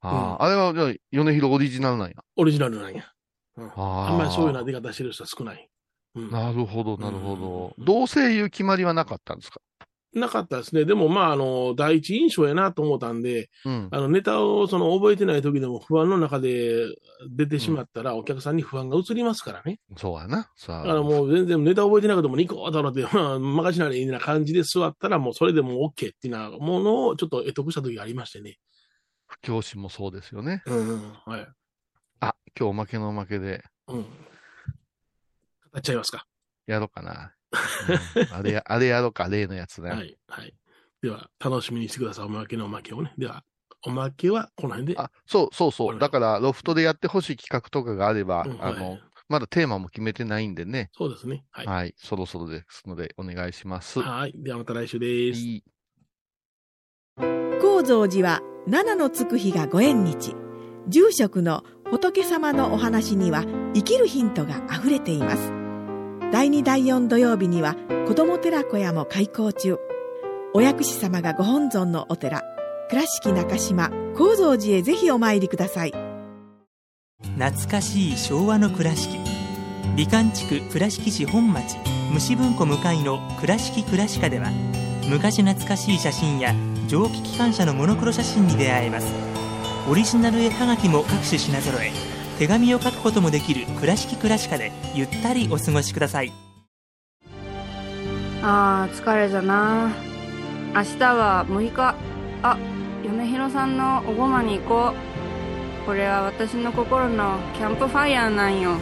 [0.00, 2.14] ああ、あれは、じゃあ、米広オリジナルなんや。
[2.36, 3.05] オリジナルなんや。
[3.57, 3.66] うん。
[3.68, 5.68] あああんまりそういうな出方してる人は少ない。
[6.14, 6.30] うん。
[6.30, 7.36] なるほど、なるほう
[7.78, 7.82] ど。
[7.82, 9.61] ん同声優決まりはなかったんですか？
[10.14, 10.84] なかったですね。
[10.84, 13.88] でも、まあ、あの、第一印象やなと思ったんで、うん。
[13.90, 16.86] あの、ネタをその覚えてない時でも不安の中で
[17.30, 19.80] 出てしまったら、お客さんに不安が移りますからね。
[19.96, 20.50] そうやな。
[20.56, 28.58] さだからもう全然ネタ覚えてなくてもニコーとって、まあ、任しなりいいな感じで座ったら、もうそれでも OK っていうなものをちょっと得得した時がありましてね。
[29.26, 30.62] 不教師もそうですよね。
[30.66, 31.46] うん、うん、はい。
[32.20, 34.02] あ、今日おまけのおまけで、うん。
[34.02, 34.06] 語
[35.78, 36.26] っちゃいますか。
[36.66, 37.32] やろうかな。
[37.53, 39.90] うんあれや、あれやろうか、例のやつね。
[39.90, 40.55] はい、はい。
[41.03, 42.24] では、楽しみにしてください。
[42.26, 43.12] おまけのおまけをね。
[43.18, 43.44] では、
[43.84, 44.98] おまけはこの辺で。
[44.98, 45.98] あ、そうそうそう。
[45.98, 50.90] だから、ロフトでやってほしい企画とかがあれば、うんあの、はいまだテーマも決めてないんでね。
[50.92, 51.42] そうですね。
[51.53, 51.66] はい。
[51.66, 51.94] はい。
[51.96, 53.98] そろそろですので、お願いします。
[53.98, 54.32] はい。
[54.34, 55.40] ではまた来週です。
[57.62, 60.34] 高蔵寺は七のつく日がご縁日
[60.88, 63.44] 住職の仏様のお話には
[63.74, 65.61] 生きるヒントがあふれています
[66.33, 67.76] 第2第4土曜日には
[68.09, 69.76] 子ども寺小屋も開校中。
[70.55, 72.43] お薬師様がご本尊のお寺
[72.89, 75.93] 倉敷中島・高蔵寺へぜひお参りください。
[77.37, 79.18] 懐かしい昭和の倉敷。
[79.95, 81.76] 美観地区倉敷市本町
[82.14, 84.49] 虫文庫向かいの「倉敷倉歯科」では
[85.11, 86.55] 昔懐かしい写真や
[86.89, 89.07] 蒸気機関車のモノクロ写真に出会えます。
[89.87, 92.11] オリジナル絵はがきも各種品揃え
[92.43, 96.32] 手紙を書くこともできる「倉敷倉歯科」でゆったりお過ごしください。
[98.43, 99.93] あー疲れじゃな。
[100.74, 101.95] 明日は6日。
[102.43, 102.59] あ
[103.05, 105.86] 嫁ひろさんのおごまに行こう。
[105.86, 108.72] これは私の心のキャンプファイヤーなんよ。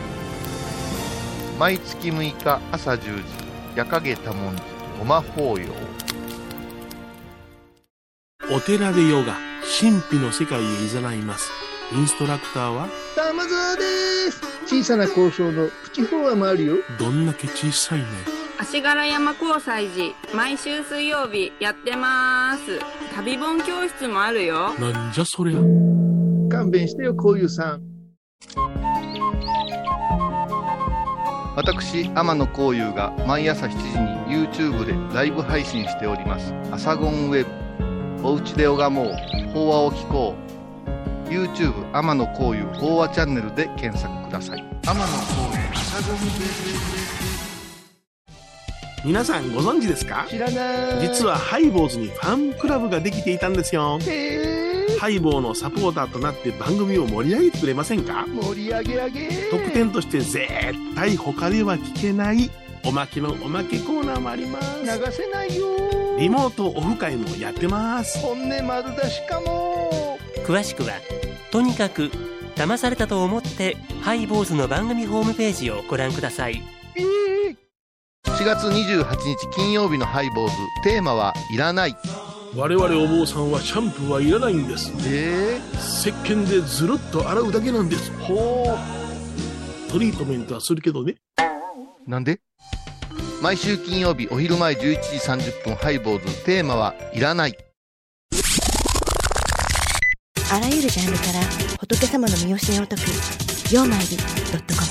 [1.58, 3.22] 毎月6日朝10時、
[3.76, 4.62] 夜影多文字、
[4.98, 5.66] ごま法要。
[8.56, 9.34] お寺でヨガ、
[9.78, 11.59] 神秘の世界へ誘います。
[11.92, 13.82] インストラクターは、玉沢で
[14.30, 14.40] す。
[14.64, 16.76] 小さな交渉のプチフォアもあるよ。
[17.00, 18.04] どんだけ小さいね。
[18.60, 22.78] 足柄山交際時毎週水曜日やってます。
[23.16, 24.72] 旅本教室もあるよ。
[24.78, 25.58] なんじゃそりゃ。
[26.48, 27.82] 勘弁してよこういうさん。
[31.56, 37.50] 私天野幸雄が毎朝7時に YouTube でライブ配信しております「アサゴンウェブ」
[38.26, 39.14] 「おうちで拝もう。
[39.52, 40.50] 法話を聞こう」
[41.30, 44.58] YouTube 天野幸雄法話チャンネルで検索ください。
[44.58, 46.24] 天野幸雄アサゴンウェ
[49.04, 50.26] 皆さんご存知ですか？
[50.28, 51.08] 知らない。
[51.08, 54.00] 実はハイボーズにファンクラブができていたんですよ。
[54.02, 58.24] へハイボーのサポーターとなって番組を盛り上げてくれませんか？
[58.26, 59.28] ー盛り上げ上げ。
[59.52, 60.48] 特典として絶
[60.96, 62.50] 対他では聞けない
[62.84, 64.82] おまけのおまけコーナーもあります。
[64.82, 65.68] 流せないよ。
[66.18, 68.18] リモートオフ会もやってます。
[68.18, 70.09] 本音丸出しかも
[70.46, 70.92] 詳しくは
[71.50, 72.10] とにかく
[72.56, 76.62] 騙されたと思ってハイボーズの番組ホームページをご覧ください
[78.40, 81.96] 4月28日金曜日のハイボーズ、テーマはいらない。
[82.56, 84.90] 我々お坊さんはシャンプーはいらないんです。
[85.06, 88.10] え石鹸でずるっと洗うだけなんです。
[88.20, 88.78] ほ
[89.90, 91.16] トリートメントはするけどね。
[91.36, 92.40] ー、なんで？
[93.42, 97.69] 毎週金曜日お昼前11時30分ハイボーズ、テーマはいらない。
[100.52, 101.40] あらゆるジャンルから
[101.78, 103.02] 仏様の身教えを解く
[103.72, 104.16] 「曜マイル
[104.50, 104.88] ドットコム」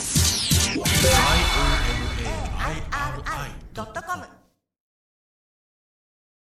[3.73, 4.38] ドットコム。